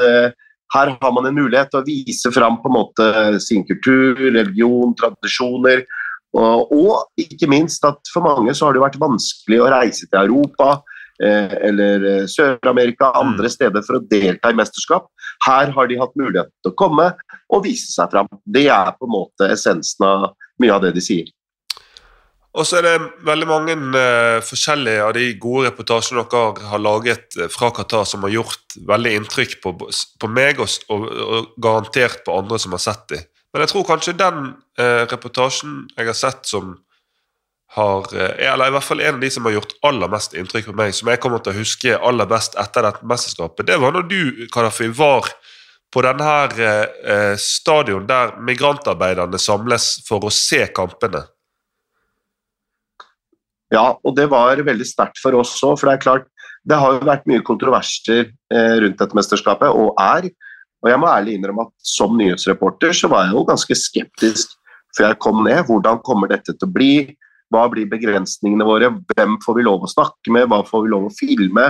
her 0.75 0.92
har 1.00 1.12
man 1.14 1.28
en 1.28 1.38
mulighet 1.38 1.70
til 1.72 1.80
å 1.80 1.87
vise 1.87 2.32
fram 2.34 2.58
på 2.60 2.68
en 2.68 2.76
måte 2.76 3.08
sin 3.44 3.64
kultur, 3.68 4.18
religion, 4.20 4.92
tradisjoner. 4.98 5.84
Og, 6.37 6.72
og 6.76 7.22
ikke 7.25 7.48
minst 7.48 7.84
at 7.88 8.10
for 8.12 8.26
mange 8.26 8.52
så 8.54 8.68
har 8.68 8.76
det 8.76 8.84
vært 8.84 9.00
vanskelig 9.00 9.62
å 9.64 9.70
reise 9.72 10.04
til 10.04 10.18
Europa 10.20 10.75
eh, 11.25 11.54
eller 11.70 12.04
eh, 12.10 12.26
Sør-Amerika, 12.28 13.14
andre 13.16 13.48
steder 13.52 13.84
for 13.87 13.96
å 13.96 14.04
delta 14.10 14.52
i 14.52 14.58
mesterskap. 14.58 15.08
Her 15.46 15.72
har 15.72 15.88
de 15.88 15.98
hatt 16.02 16.12
mulighet 16.20 16.52
til 16.60 16.75
å 16.75 16.78
komme 16.78 17.08
og 17.48 17.64
vise 17.64 17.88
seg 17.94 18.12
fram. 18.12 18.28
Det 18.44 18.66
er 18.68 18.92
på 18.98 19.08
en 19.08 19.16
måte 19.16 19.48
essensen 19.54 20.04
av 20.04 20.30
mye 20.60 20.76
av 20.76 20.84
det 20.84 20.92
de 20.98 21.04
sier. 21.04 21.32
Og 22.57 22.64
så 22.64 22.78
er 22.78 22.87
det 22.87 23.09
veldig 23.28 23.47
mange 23.49 23.75
uh, 23.93 24.40
forskjellige 24.45 25.05
av 25.05 25.12
de 25.17 25.26
gode 25.40 25.69
reportasjene 25.69 26.25
dere 26.33 26.71
har 26.71 26.81
laget 26.81 27.37
uh, 27.37 27.47
fra 27.52 27.69
Qatar 27.76 28.09
som 28.09 28.25
har 28.25 28.33
gjort 28.33 28.78
veldig 28.88 29.14
inntrykk 29.19 29.59
på, 29.64 29.75
på 29.76 30.31
meg 30.33 30.62
og, 30.64 30.73
og, 30.88 31.05
og, 31.26 31.50
garantert 31.61 32.25
på 32.25 32.38
andre 32.40 32.61
som 32.62 32.75
har 32.75 32.83
sett 32.83 33.05
dem. 33.12 33.26
Men 33.52 33.64
jeg 33.64 33.73
tror 33.73 33.87
kanskje 33.90 34.17
den 34.17 34.52
uh, 34.81 35.05
reportasjen 35.11 35.83
jeg 35.95 36.09
har 36.09 36.19
sett 36.19 36.49
som 36.49 36.76
har 37.76 38.07
Eller 38.17 38.71
i 38.71 38.73
hvert 38.73 38.87
fall 38.87 39.02
en 39.05 39.19
av 39.19 39.21
de 39.21 39.28
som 39.28 39.45
har 39.45 39.52
gjort 39.52 39.75
aller 39.85 40.09
mest 40.09 40.33
inntrykk 40.33 40.71
på 40.71 40.75
meg, 40.78 40.95
som 40.97 41.11
jeg 41.12 41.21
kommer 41.21 41.43
til 41.45 41.52
å 41.52 41.59
huske 41.59 41.99
aller 42.00 42.26
best 42.26 42.57
etter 42.57 42.87
dette 42.87 43.05
mesterskapet, 43.05 43.67
det 43.69 43.76
var 43.76 43.93
når 43.93 44.07
du, 44.09 44.23
Kadafi, 44.49 44.88
var 44.88 45.28
på 45.93 46.00
denne 46.07 46.25
her 46.25 47.37
stadion 47.37 48.09
der 48.09 48.33
migrantarbeiderne 48.40 49.37
samles 49.37 49.99
for 50.09 50.25
å 50.25 50.33
se 50.33 50.62
kampene. 50.73 51.26
Ja, 53.75 53.92
og 54.00 54.16
det 54.16 54.28
var 54.32 54.60
veldig 54.64 54.87
sterkt 54.88 55.20
for 55.20 55.37
oss 55.37 55.56
òg. 55.66 55.76
For 55.78 55.88
det 55.88 55.98
er 55.98 56.04
klart, 56.04 56.28
det 56.68 56.78
har 56.80 56.96
jo 56.96 57.08
vært 57.08 57.26
mye 57.28 57.44
kontroverser 57.44 58.28
eh, 58.28 58.75
rundt 58.82 59.00
dette 59.00 59.16
mesterskapet, 59.16 59.68
og 59.72 59.98
er. 60.00 60.30
Og 60.78 60.90
jeg 60.92 61.00
må 61.02 61.08
ærlig 61.10 61.37
innrømme 61.37 61.66
at 61.66 61.75
som 61.82 62.14
nyhetsreporter 62.16 62.94
så 62.94 63.10
var 63.10 63.26
jeg 63.26 63.34
jo 63.34 63.46
ganske 63.48 63.76
skeptisk 63.76 64.54
før 64.96 65.10
jeg 65.10 65.20
kom 65.25 65.42
ned. 65.44 65.64
Hvordan 65.68 66.00
kommer 66.06 66.30
dette 66.30 66.54
til 66.54 66.68
å 66.68 66.72
bli? 66.72 66.92
Hva 67.52 67.64
blir 67.72 67.88
begrensningene 67.90 68.66
våre? 68.68 68.92
Hvem 69.12 69.38
får 69.42 69.58
vi 69.58 69.66
lov 69.66 69.84
å 69.84 69.90
snakke 69.90 70.32
med? 70.34 70.48
Hva 70.50 70.62
får 70.68 70.84
vi 70.84 70.92
lov 70.92 71.08
å 71.08 71.14
filme? 71.14 71.66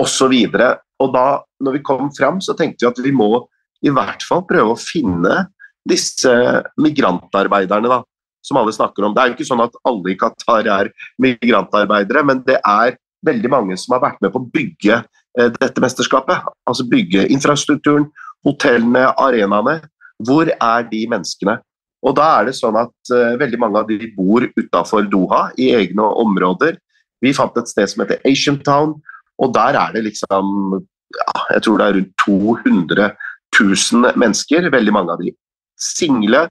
Og 0.00 0.08
så 0.10 0.26
videre. 0.32 0.72
Og 1.02 1.12
da 1.14 1.26
når 1.62 1.78
vi 1.78 1.84
kom 1.86 2.10
fram, 2.16 2.40
så 2.42 2.56
tenkte 2.58 2.84
vi 2.84 2.90
at 2.90 3.02
vi 3.04 3.14
må 3.14 3.44
i 3.84 3.92
hvert 3.92 4.24
fall 4.26 4.42
prøve 4.48 4.74
å 4.74 4.80
finne 4.80 5.44
disse 5.84 6.32
migrantarbeiderne, 6.80 7.90
da 7.92 8.00
som 8.44 8.60
alle 8.60 8.74
snakker 8.76 9.06
om. 9.06 9.14
Det 9.14 9.22
er 9.22 9.30
jo 9.30 9.38
ikke 9.38 9.48
sånn 9.48 9.64
at 9.64 9.76
alle 9.88 10.12
i 10.12 10.18
Qatar 10.20 10.68
er 10.68 10.92
migrantarbeidere, 11.22 12.24
men 12.28 12.42
det 12.46 12.60
er 12.60 12.98
veldig 13.24 13.50
mange 13.52 13.76
som 13.80 13.96
har 13.96 14.04
vært 14.04 14.20
med 14.24 14.34
på 14.34 14.42
å 14.42 14.48
bygge 14.52 14.98
eh, 15.00 15.50
dette 15.56 15.82
mesterskapet. 15.82 16.44
Altså 16.68 16.86
bygge 16.88 17.26
infrastrukturen, 17.32 18.10
hotellene, 18.44 19.08
arenaene. 19.20 19.78
Hvor 20.24 20.50
er 20.52 20.88
de 20.90 21.04
menneskene? 21.10 21.58
Og 22.04 22.12
da 22.18 22.26
er 22.38 22.50
det 22.50 22.56
sånn 22.58 22.76
at 22.76 23.12
uh, 23.16 23.32
veldig 23.40 23.58
mange 23.62 23.80
av 23.80 23.88
de 23.88 24.10
bor 24.12 24.44
utafor 24.44 25.06
Doha, 25.08 25.46
i 25.56 25.70
egne 25.72 26.04
områder. 26.20 26.76
Vi 27.24 27.32
fant 27.32 27.56
et 27.56 27.70
sted 27.70 27.88
som 27.88 28.04
heter 28.04 28.20
Asian 28.28 28.58
Town, 28.60 28.98
og 29.40 29.54
der 29.56 29.78
er 29.80 29.94
det 29.96 30.04
liksom 30.10 30.76
ja, 31.16 31.32
Jeg 31.54 31.64
tror 31.64 31.80
det 31.80 31.86
er 31.86 31.96
rundt 31.96 32.12
200 32.26 33.08
000 33.56 34.20
mennesker, 34.20 34.68
veldig 34.70 34.94
mange 34.94 35.16
av 35.16 35.24
de 35.24 35.32
single 35.80 36.44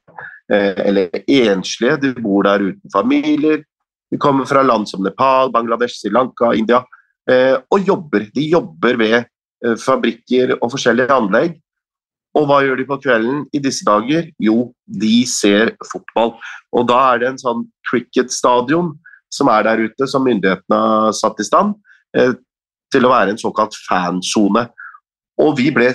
eller 0.52 1.10
enslige. 1.28 2.00
De 2.02 2.14
bor 2.22 2.44
der 2.44 2.66
uten 2.72 2.92
familier. 2.94 3.64
De 4.12 4.20
kommer 4.22 4.46
fra 4.46 4.62
land 4.62 4.90
som 4.90 5.04
Nepal, 5.04 5.52
Bangladesh, 5.52 5.98
Sri 5.98 6.12
Lanka, 6.14 6.52
India 6.54 6.84
eh, 7.30 7.56
og 7.72 7.88
jobber. 7.88 8.28
De 8.36 8.46
jobber 8.52 9.00
ved 9.00 9.16
eh, 9.24 9.78
fabrikker 9.82 10.58
og 10.60 10.70
forskjellige 10.76 11.16
anlegg. 11.16 11.56
Og 12.38 12.48
hva 12.50 12.60
gjør 12.66 12.80
de 12.82 12.88
på 12.90 13.00
kvelden 13.02 13.44
i 13.54 13.62
disse 13.62 13.86
dager? 13.86 14.28
Jo, 14.42 14.72
de 14.86 15.22
ser 15.30 15.74
fotball. 15.86 16.34
Og 16.74 16.88
da 16.90 17.00
er 17.12 17.22
det 17.22 17.32
en 17.32 17.42
sånn 17.42 17.66
cricket-stadion 17.90 18.92
som 19.34 19.50
er 19.54 19.66
der 19.66 19.84
ute, 19.86 20.08
som 20.10 20.26
myndighetene 20.26 20.80
har 20.80 21.14
satt 21.18 21.42
i 21.42 21.46
stand, 21.46 21.76
til 22.94 23.06
å 23.06 23.12
være 23.14 23.34
en 23.34 23.42
såkalt 23.42 23.78
fansone. 23.86 24.66
Og 25.42 25.56
vi 25.58 25.70
ble 25.74 25.92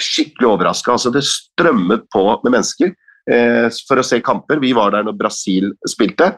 skikkelig 0.00 0.48
overraska. 0.48 0.94
Altså, 0.94 1.12
det 1.12 1.24
strømmet 1.24 2.04
på 2.12 2.24
med 2.44 2.52
mennesker. 2.52 2.92
Eh, 3.28 3.68
for 3.88 4.00
å 4.00 4.06
se 4.06 4.22
kamper. 4.24 4.60
Vi 4.62 4.72
var 4.76 4.94
der 4.94 5.04
når 5.04 5.16
Brasil 5.18 5.72
spilte. 5.88 6.32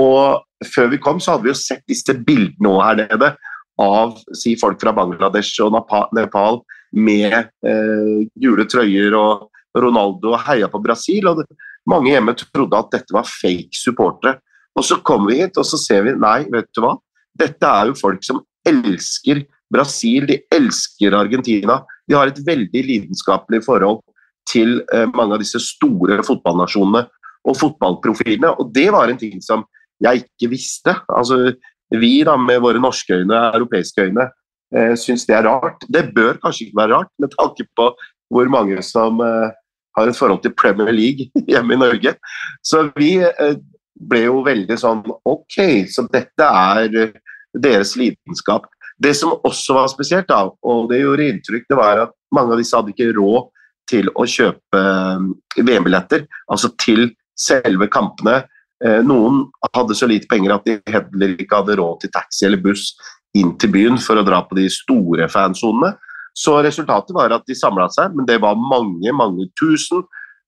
Og 0.00 0.42
før 0.68 0.90
vi 0.92 1.00
kom, 1.00 1.20
så 1.20 1.34
hadde 1.34 1.48
vi 1.48 1.52
jo 1.54 1.60
sett 1.60 1.86
disse 1.88 2.14
bildene 2.26 2.76
her 2.84 2.98
nede 3.00 3.32
av 3.80 4.18
si, 4.36 4.52
folk 4.60 4.80
fra 4.82 4.92
Bangladesh 4.96 5.62
og 5.64 5.78
Nepal 6.16 6.60
med 6.92 7.32
eh, 7.40 8.26
gule 8.36 8.66
trøyer 8.68 9.16
og 9.16 9.48
Ronaldo 9.80 10.34
og 10.34 10.44
heia 10.44 10.68
på 10.68 10.82
Brasil. 10.84 11.30
og 11.30 11.46
Mange 11.88 12.12
hjemme 12.12 12.36
trodde 12.36 12.76
at 12.76 12.92
dette 12.98 13.16
var 13.16 13.28
fake 13.28 13.76
supportere. 13.76 14.36
Og 14.76 14.84
så 14.86 15.00
kommer 15.02 15.32
vi 15.32 15.40
hit 15.40 15.56
og 15.58 15.66
så 15.66 15.80
ser 15.80 16.04
vi 16.06 16.18
nei, 16.18 16.44
vet 16.52 16.68
du 16.76 16.84
hva. 16.84 16.94
Dette 17.40 17.66
er 17.66 17.88
jo 17.88 17.96
folk 17.98 18.22
som 18.26 18.42
elsker 18.68 19.42
Brasil, 19.72 20.26
de 20.28 20.36
elsker 20.52 21.16
Argentina. 21.16 21.80
De 22.04 22.16
har 22.18 22.28
et 22.28 22.40
veldig 22.44 22.82
lidenskapelig 22.84 23.62
forhold 23.64 24.02
til 24.48 24.80
eh, 24.94 25.06
mange 25.14 25.36
av 25.36 25.42
disse 25.42 25.60
store 25.62 26.20
fotballnasjonene 26.26 27.04
og 27.48 27.56
fotballprofilene. 27.56 28.54
Og 28.60 28.72
det 28.74 28.88
var 28.94 29.10
en 29.10 29.20
ting 29.20 29.40
som 29.44 29.64
jeg 30.04 30.24
ikke 30.24 30.50
visste. 30.54 30.94
Altså, 31.12 31.52
vi 31.90 32.20
da, 32.26 32.36
med 32.38 32.62
våre 32.64 32.80
norske 32.82 33.20
øyne, 33.22 33.40
europeiske 33.54 34.08
øyne, 34.08 34.28
eh, 34.76 34.94
syns 34.98 35.26
det 35.28 35.36
er 35.36 35.48
rart. 35.48 35.84
Det 35.88 36.10
bør 36.14 36.40
kanskje 36.42 36.68
ikke 36.68 36.82
være 36.82 36.94
rart, 36.98 37.12
med 37.18 37.34
tanke 37.38 37.66
på 37.76 37.90
hvor 38.30 38.50
mange 38.52 38.82
som 38.86 39.20
eh, 39.20 39.50
har 39.98 40.08
et 40.08 40.16
forhold 40.16 40.42
til 40.42 40.54
Premier 40.54 40.92
League 40.94 41.30
hjemme 41.50 41.74
i 41.74 41.82
Norge. 41.82 42.14
Så 42.62 42.88
vi 42.96 43.16
eh, 43.26 43.56
ble 44.00 44.24
jo 44.24 44.40
veldig 44.46 44.76
sånn 44.80 45.02
Ok, 45.28 45.58
så 45.92 46.06
dette 46.12 46.46
er 46.46 47.10
deres 47.52 47.96
lidenskap. 47.98 48.68
Det 49.00 49.12
som 49.16 49.34
også 49.44 49.74
var 49.76 49.88
spesielt, 49.90 50.28
da, 50.28 50.44
og 50.46 50.90
det 50.90 51.00
gjorde 51.00 51.28
inntrykk, 51.32 51.66
det 51.68 51.78
var 51.78 52.04
at 52.06 52.14
mange 52.34 52.54
av 52.54 52.60
disse 52.60 52.76
hadde 52.76 52.92
ikke 52.92 53.14
råd 53.16 53.48
til 53.90 54.10
å 54.14 54.26
kjøpe 54.28 54.80
eh, 54.80 55.64
VM-billetter, 55.66 56.26
altså 56.50 56.72
til 56.80 57.10
selve 57.38 57.88
kampene. 57.92 58.42
Eh, 58.84 59.00
noen 59.06 59.44
hadde 59.74 59.96
så 59.98 60.08
lite 60.10 60.30
penger 60.30 60.54
at 60.56 60.68
de 60.68 60.78
heller 60.90 61.34
ikke 61.36 61.62
hadde 61.62 61.78
råd 61.80 62.04
til 62.04 62.14
taxi 62.14 62.46
eller 62.48 62.62
buss 62.62 62.92
inn 63.36 63.54
til 63.60 63.72
byen 63.74 63.98
for 64.02 64.18
å 64.18 64.26
dra 64.26 64.42
på 64.46 64.58
de 64.58 64.68
store 64.72 65.28
fansonene. 65.30 65.94
Så 66.36 66.56
resultatet 66.64 67.14
var 67.14 67.34
at 67.34 67.46
de 67.48 67.56
samla 67.58 67.88
seg, 67.92 68.14
men 68.16 68.26
det 68.28 68.38
var 68.42 68.58
mange, 68.58 69.12
mange 69.14 69.48
tusen. 69.58 70.04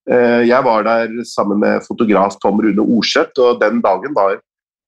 Eh, 0.09 0.43
jeg 0.47 0.65
var 0.65 0.87
der 0.87 1.11
sammen 1.27 1.61
med 1.63 1.83
fotograf 1.87 2.39
Tom 2.43 2.61
Rune 2.63 2.87
Orseth, 2.97 3.37
og 3.39 3.61
den 3.63 3.83
dagen 3.83 4.15
var 4.15 4.39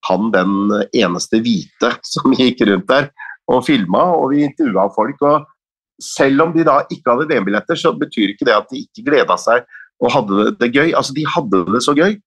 han 0.06 0.30
den 0.30 0.82
eneste 0.94 1.40
hvite 1.42 1.96
som 2.06 2.34
gikk 2.36 2.64
rundt 2.68 2.88
der 2.90 3.10
og 3.50 3.62
filma, 3.66 4.02
og 4.16 4.32
vi 4.32 4.44
intervjua 4.46 4.88
folk. 4.94 5.22
og 5.22 5.46
selv 6.02 6.44
om 6.44 6.54
de 6.54 6.64
da 6.66 6.80
ikke 6.92 7.12
hadde 7.12 7.28
VM-billetter, 7.30 7.78
så 7.80 7.92
betyr 7.96 8.32
ikke 8.32 8.48
det 8.48 8.56
at 8.56 8.70
de 8.72 8.84
ikke 8.84 9.04
gleda 9.08 9.36
seg 9.40 9.66
og 10.02 10.12
hadde 10.12 10.50
det 10.60 10.72
gøy. 10.74 10.90
Altså, 10.92 11.14
de 11.16 11.24
hadde 11.34 11.62
det 11.72 11.82
så 11.84 11.94
gøy. 11.96 12.18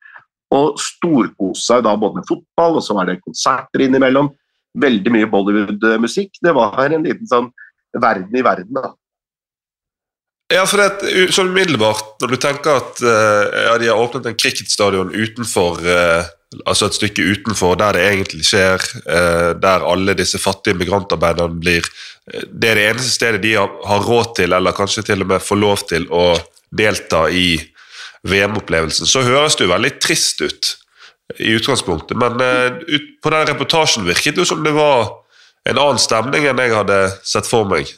Og 0.56 0.80
storkoste 0.82 1.68
seg 1.68 1.84
da 1.86 1.94
både 2.00 2.22
med 2.22 2.30
fotball, 2.30 2.80
og 2.80 2.86
så 2.86 2.96
var 2.98 3.10
det 3.10 3.20
konserter 3.22 3.86
innimellom. 3.86 4.32
Veldig 4.80 5.14
mye 5.14 5.30
Bollywood-musikk. 5.30 6.42
Det 6.42 6.56
var 6.58 6.80
en 6.88 7.06
liten 7.06 7.30
sånn 7.30 7.52
verden 7.98 8.34
i 8.38 8.46
verden, 8.46 8.74
da. 8.74 8.94
Ja, 10.50 10.64
for 10.66 10.82
det, 10.82 11.30
sånn 11.36 11.52
umiddelbart, 11.54 12.16
når 12.24 12.32
du 12.34 12.40
tenker 12.42 12.80
at 12.80 13.02
uh, 13.06 13.44
ja, 13.68 13.76
de 13.78 13.90
har 13.92 14.02
åpnet 14.02 14.32
en 14.32 14.38
cricketstadion 14.38 15.12
utenfor 15.14 15.78
uh, 15.86 16.26
altså 16.66 16.90
et 16.90 16.98
stykke 16.98 17.26
utenfor 17.34 17.76
der 17.80 17.98
det 17.98 18.06
egentlig 18.08 18.46
skjer, 18.48 18.84
uh, 19.06 19.52
der 19.60 19.86
alle 19.86 20.16
disse 20.18 20.42
fattige 20.42 20.78
migrantarbeiderne 20.80 21.60
blir 21.62 21.86
Det 22.30 22.70
er 22.70 22.76
det 22.78 22.88
eneste 22.92 23.10
stedet 23.10 23.42
de 23.42 23.56
har, 23.58 24.04
råd 24.06 24.36
til, 24.38 24.54
eller 24.54 24.76
kanskje 24.78 25.02
til 25.02 25.24
og 25.24 25.32
med 25.32 25.42
får 25.42 25.58
lov 25.58 25.80
til 25.90 26.04
å 26.14 26.36
delta 26.70 27.24
i 27.34 27.58
VM-opplevelsen. 28.22 29.10
Så 29.10 29.24
høres 29.26 29.56
det 29.58 29.66
jo 29.66 29.72
veldig 29.72 29.92
trist 29.98 30.44
ut 30.44 30.70
i 31.42 31.56
utgangspunktet, 31.58 32.14
men 32.14 32.38
ut, 32.86 33.08
på 33.24 33.34
den 33.34 33.50
reportasjen 33.50 34.06
virket 34.06 34.38
det 34.38 34.44
jo 34.44 34.50
som 34.52 34.62
det 34.62 34.76
var 34.78 35.10
en 35.66 35.82
annen 35.82 36.02
stemning 36.02 36.46
enn 36.46 36.62
jeg 36.62 36.76
hadde 36.76 37.00
sett 37.26 37.50
for 37.50 37.66
meg. 37.66 37.90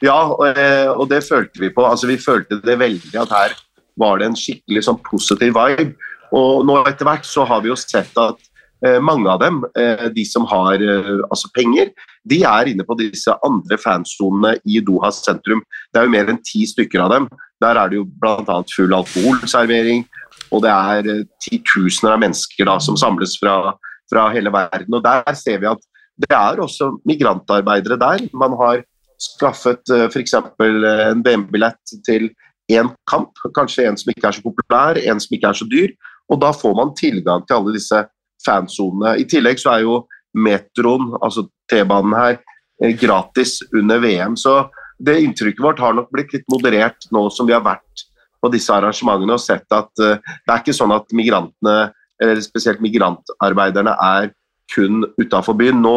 Ja, 0.00 0.16
og, 0.32 0.46
eh, 0.48 1.06
det 1.08 1.20
følte 1.26 1.60
vi 1.60 1.70
på. 1.70 1.84
Altså, 1.84 2.08
vi 2.08 2.16
følte 2.16 2.60
det 2.64 2.78
veldig 2.80 3.16
at 3.20 3.34
her 3.34 3.56
var 4.00 4.18
det 4.18 4.30
en 4.30 4.38
skikkelig 4.38 4.86
sånn 4.86 5.00
positiv 5.04 5.52
vibe. 5.56 5.92
Og 6.36 6.64
nå 6.66 6.78
etter 6.86 7.06
hvert 7.08 7.26
så 7.26 7.44
har 7.48 7.62
vi 7.64 7.70
jo 7.72 7.76
sett 7.78 8.14
at 8.20 8.38
eh, 8.86 8.98
mange 9.02 9.28
av 9.30 9.40
dem, 9.42 9.60
eh, 9.78 10.06
de 10.14 10.24
som 10.26 10.46
har 10.50 10.82
eh, 10.82 11.12
altså 11.28 11.50
penger, 11.56 11.90
de 12.30 12.42
er 12.46 12.70
inne 12.70 12.86
på 12.86 12.96
disse 13.00 13.34
andre 13.46 13.78
fansonene 13.80 14.56
i 14.68 14.80
Doha 14.84 15.10
sentrum. 15.14 15.62
Det 15.90 16.00
er 16.00 16.08
jo 16.08 16.14
mer 16.14 16.30
enn 16.30 16.42
ti 16.46 16.62
stykker 16.68 17.02
av 17.06 17.14
dem. 17.14 17.28
Der 17.62 17.78
er 17.80 17.90
det 17.90 18.00
jo 18.00 18.08
bl.a. 18.22 18.60
full 18.70 18.94
alkoholservering, 18.96 20.04
og 20.50 20.64
det 20.64 20.74
er 20.74 21.24
titusener 21.42 22.16
av 22.16 22.22
mennesker 22.22 22.68
da, 22.68 22.78
som 22.82 22.98
samles 22.98 23.36
fra, 23.40 23.74
fra 24.10 24.28
hele 24.34 24.52
verden. 24.54 24.94
Og 24.96 25.02
der 25.04 25.34
ser 25.38 25.60
vi 25.62 25.70
at 25.70 25.82
det 26.20 26.36
er 26.36 26.60
også 26.60 26.92
migrantarbeidere 27.08 27.98
der. 28.00 28.26
Man 28.36 28.54
har 28.60 28.82
skaffet 29.20 29.92
f.eks. 30.08 30.34
en 30.36 31.22
VM-billett 31.24 31.94
til 32.06 32.30
én 32.70 32.90
kamp, 33.10 33.32
kanskje 33.56 33.86
en 33.88 33.98
som 33.98 34.12
ikke 34.12 34.28
er 34.28 34.36
så 34.36 34.44
populær, 34.44 35.00
en 35.00 35.20
som 35.20 35.36
ikke 35.36 35.50
er 35.50 35.58
så 35.58 35.66
dyr. 35.68 35.92
Og 36.30 36.40
da 36.40 36.52
får 36.54 36.76
man 36.78 36.94
tilgang 36.98 37.44
til 37.46 37.58
alle 37.58 37.74
disse 37.76 38.04
fansonene. 38.44 39.16
I 39.20 39.26
tillegg 39.28 39.60
så 39.60 39.74
er 39.74 39.84
jo 39.84 40.00
metroen, 40.36 41.10
altså 41.20 41.48
T-banen 41.70 42.14
her, 42.16 42.38
eh, 42.82 42.94
gratis 42.96 43.58
under 43.74 43.98
VM. 44.02 44.36
Så 44.36 44.70
det 44.98 45.20
inntrykket 45.20 45.64
vårt 45.64 45.80
har 45.80 45.96
nok 45.96 46.10
blitt 46.12 46.32
litt 46.34 46.46
moderert 46.52 47.08
nå 47.12 47.28
som 47.34 47.48
vi 47.48 47.56
har 47.56 47.64
vært 47.64 48.06
på 48.40 48.50
disse 48.52 48.72
arrangementene 48.72 49.36
og 49.36 49.42
sett 49.42 49.66
at 49.74 49.90
uh, 50.00 50.16
det 50.16 50.52
er 50.52 50.62
ikke 50.62 50.76
sånn 50.76 50.94
at 50.94 51.10
migrantene, 51.16 51.90
eller 52.20 52.40
spesielt 52.44 52.80
migrantarbeiderne, 52.84 53.92
er 53.92 54.30
kun 54.72 55.04
utafor 55.20 55.56
byen. 55.58 55.80
Nå 55.82 55.96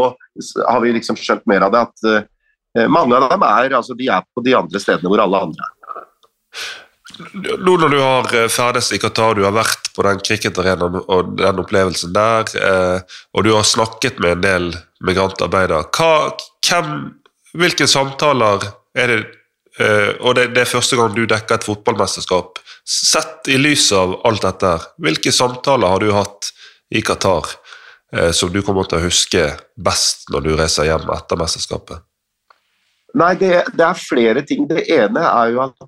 har 0.68 0.82
vi 0.84 0.92
liksom 0.98 1.20
skjønt 1.20 1.46
mer 1.48 1.68
av 1.68 1.72
det, 1.76 1.84
at 1.88 2.08
uh, 2.84 2.88
mange 2.92 3.16
av 3.16 3.30
dem 3.32 3.46
er, 3.48 3.78
altså, 3.80 3.96
de 3.96 4.10
er 4.12 4.26
på 4.34 4.44
de 4.44 4.56
andre 4.60 4.82
stedene 4.82 5.12
hvor 5.12 5.24
alle 5.24 5.44
andre 5.48 5.70
er. 5.70 6.04
Nå 7.14 7.76
når 7.78 7.90
du 7.90 8.00
har 8.02 8.36
eh, 8.36 8.48
ferdes 8.50 8.92
i 8.94 9.00
Qatar, 9.02 9.36
du 9.38 9.44
har 9.46 9.54
vært 9.56 9.92
på 9.94 10.06
den 10.06 10.22
cricketarenaen 10.26 11.02
og 11.04 11.36
den 11.38 11.62
opplevelsen 11.62 12.14
der, 12.16 12.50
eh, 12.58 13.20
og 13.34 13.46
du 13.46 13.52
har 13.54 13.68
snakket 13.68 14.22
med 14.24 14.38
en 14.38 14.44
del 14.46 14.68
migrantarbeidere, 15.06 15.86
hvem, 15.94 16.94
hvilke 17.60 17.88
samtaler 17.90 18.66
er 18.98 19.14
det 19.14 19.20
eh, 19.82 20.14
Og 20.22 20.36
det, 20.38 20.52
det, 20.54 20.64
er 20.64 20.70
første 20.70 20.98
gang 20.98 21.14
du 21.16 21.26
dekker 21.26 21.58
et 21.58 21.66
fotballmesterskap. 21.66 22.60
Sett 22.86 23.50
i 23.50 23.58
lys 23.58 23.92
av 23.98 24.20
alt 24.28 24.46
dette, 24.46 24.74
hvilke 25.02 25.34
samtaler 25.34 25.90
har 25.90 26.02
du 26.02 26.14
hatt 26.14 26.52
i 26.94 27.02
Qatar 27.02 27.60
som 28.38 28.52
du 28.54 28.60
kommer 28.62 28.86
til 28.86 29.00
å 29.00 29.08
huske 29.08 29.42
best 29.74 30.28
når 30.30 30.44
du 30.46 30.52
reiser 30.60 30.86
hjem 30.86 31.08
etter 31.16 31.40
mesterskapet? 31.40 32.04
Nei, 33.18 33.32
det, 33.42 33.64
det 33.74 33.86
er 33.88 33.98
flere 33.98 34.44
ting. 34.46 34.68
Det 34.70 34.84
ene 34.94 35.24
er 35.26 35.56
jo 35.56 35.64
at 35.66 35.88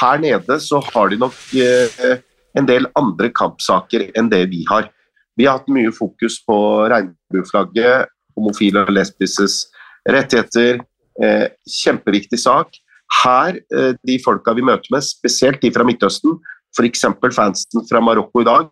her 0.00 0.20
nede 0.22 0.58
så 0.62 0.80
har 0.92 1.10
de 1.10 1.18
nok 1.20 1.36
eh, 1.56 2.18
en 2.56 2.68
del 2.68 2.88
andre 2.98 3.30
kampsaker 3.34 4.10
enn 4.16 4.30
det 4.32 4.46
vi 4.52 4.64
har. 4.70 4.90
Vi 5.36 5.46
har 5.46 5.58
hatt 5.58 5.72
mye 5.72 5.92
fokus 5.94 6.38
på 6.46 6.56
regnbueflagget, 6.92 8.10
homofile 8.36 8.86
og 8.86 8.92
lesbises 8.96 9.66
rettigheter. 10.08 10.80
Eh, 11.22 11.46
kjempeviktig 11.82 12.38
sak. 12.40 12.76
Her, 13.22 13.56
eh, 13.72 13.92
de 14.04 14.18
folka 14.24 14.52
vi 14.56 14.64
møter 14.66 14.92
med, 14.92 15.04
spesielt 15.04 15.62
de 15.62 15.70
fra 15.72 15.84
Midtøsten, 15.86 16.36
f.eks. 16.76 17.06
fansen 17.32 17.86
fra 17.88 18.02
Marokko 18.04 18.42
i 18.42 18.48
dag, 18.48 18.68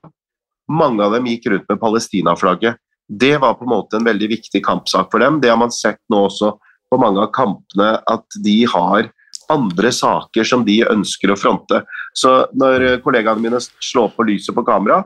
mange 0.68 1.04
av 1.04 1.14
dem 1.16 1.28
gikk 1.28 1.48
rundt 1.52 1.68
med 1.70 1.80
Palestina-flagget. 1.80 2.80
Det 3.08 3.36
var 3.40 3.56
på 3.56 3.66
en 3.66 3.72
måte 3.72 3.98
en 3.98 4.06
veldig 4.06 4.30
viktig 4.32 4.62
kampsak 4.64 5.10
for 5.12 5.20
dem. 5.20 5.40
Det 5.40 5.50
har 5.52 5.60
man 5.60 5.72
sett 5.72 6.00
nå 6.12 6.24
også 6.26 6.54
på 6.92 7.00
mange 7.00 7.20
av 7.20 7.32
kampene, 7.36 7.90
at 8.08 8.38
de 8.44 8.56
har 8.72 9.10
andre 9.52 9.90
saker 9.92 10.46
som 10.48 10.64
de 10.66 10.80
ønsker 10.88 11.32
å 11.32 11.38
fronte. 11.38 11.82
Så 12.16 12.44
når 12.56 13.02
kollegaene 13.04 13.42
mine 13.42 13.60
slår 13.62 14.12
på 14.16 14.26
lyset 14.28 14.54
på 14.56 14.64
kamera, 14.66 15.02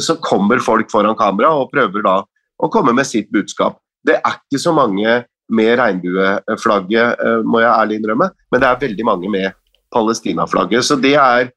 så 0.00 0.16
kommer 0.22 0.62
folk 0.62 0.90
foran 0.92 1.18
kamera 1.18 1.52
og 1.58 1.70
prøver 1.72 2.04
da 2.06 2.16
å 2.62 2.70
komme 2.72 2.94
med 2.96 3.08
sitt 3.08 3.30
budskap. 3.34 3.78
Det 4.06 4.18
er 4.18 4.38
ikke 4.38 4.60
så 4.62 4.72
mange 4.74 5.22
med 5.52 5.74
regnbueflagget, 5.78 7.18
eh, 7.20 7.40
må 7.44 7.60
jeg 7.60 7.72
ærlig 7.72 7.98
innrømme, 8.00 8.30
men 8.50 8.62
det 8.62 8.68
er 8.68 8.84
veldig 8.86 9.04
mange 9.04 9.30
med 9.30 9.52
Palestina-flagget. 9.92 10.86
Så 10.86 10.96
det 10.96 11.14
er 11.14 11.50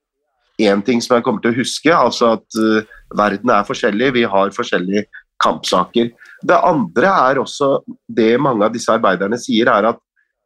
én 0.60 0.84
ting 0.86 1.02
som 1.02 1.16
jeg 1.16 1.24
kommer 1.24 1.42
til 1.44 1.54
å 1.54 1.60
huske, 1.60 1.92
altså 1.92 2.36
at 2.38 2.60
uh, 2.60 2.84
verden 3.16 3.52
er 3.52 3.68
forskjellig, 3.68 4.14
vi 4.16 4.24
har 4.24 4.54
forskjellige 4.56 5.06
kampsaker. 5.44 6.12
Det 6.44 6.60
andre 6.64 7.12
er 7.12 7.42
også 7.42 7.82
det 8.08 8.40
mange 8.40 8.68
av 8.68 8.76
disse 8.76 8.92
arbeiderne 8.92 9.40
sier, 9.42 9.68
er 9.72 9.90
at 9.92 10.00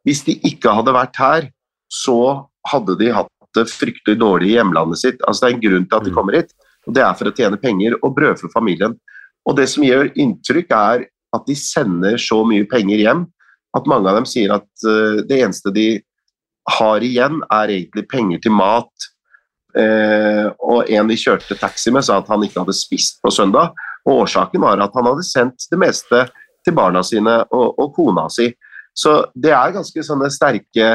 hvis 0.06 0.24
de 0.26 0.34
ikke 0.48 0.72
hadde 0.74 0.94
vært 0.96 1.20
her, 1.20 1.48
så 1.90 2.46
hadde 2.70 2.96
de 3.00 3.10
hatt 3.14 3.30
det 3.56 3.66
fryktelig 3.70 4.18
dårlig 4.20 4.52
i 4.52 4.56
hjemlandet 4.58 5.00
sitt. 5.00 5.22
Altså 5.26 5.44
Det 5.44 5.48
er 5.48 5.56
en 5.56 5.64
grunn 5.64 5.86
til 5.86 5.98
at 5.98 6.06
de 6.06 6.12
mm. 6.12 6.16
kommer 6.16 6.38
hit, 6.38 6.52
og 6.86 6.96
det 6.96 7.02
er 7.04 7.16
for 7.18 7.30
å 7.30 7.34
tjene 7.36 7.60
penger 7.60 7.96
og 8.00 8.14
brødfø 8.16 8.50
familien. 8.54 8.94
Og 9.48 9.56
Det 9.58 9.66
som 9.72 9.84
gjør 9.84 10.12
inntrykk, 10.14 10.70
er 10.70 11.08
at 11.34 11.46
de 11.46 11.56
sender 11.58 12.18
så 12.18 12.40
mye 12.46 12.66
penger 12.70 13.02
hjem 13.02 13.26
at 13.78 13.86
mange 13.90 14.10
av 14.10 14.18
dem 14.18 14.26
sier 14.26 14.52
at 14.54 14.66
uh, 14.86 15.22
det 15.26 15.42
eneste 15.44 15.70
de 15.74 15.88
har 16.70 17.04
igjen, 17.06 17.40
er 17.50 17.72
egentlig 17.72 18.06
penger 18.10 18.42
til 18.42 18.54
mat. 18.54 19.10
Uh, 19.70 20.50
og 20.66 20.90
en 20.90 21.10
de 21.10 21.18
kjørte 21.18 21.58
taxi 21.58 21.92
med, 21.94 22.04
sa 22.06 22.18
at 22.18 22.30
han 22.30 22.42
ikke 22.46 22.64
hadde 22.64 22.74
spist 22.76 23.20
på 23.22 23.30
søndag. 23.34 23.74
Og 24.06 24.24
årsaken 24.24 24.62
var 24.62 24.82
at 24.82 24.94
han 24.96 25.06
hadde 25.06 25.26
sendt 25.26 25.68
det 25.70 25.78
meste 25.78 26.24
til 26.66 26.76
barna 26.76 27.02
sine 27.06 27.40
og, 27.54 27.78
og 27.78 27.94
kona 27.96 28.26
si. 28.32 28.50
Så 28.96 29.20
det 29.38 29.54
er 29.54 29.76
ganske 29.76 30.02
sånne 30.04 30.30
sterke 30.34 30.90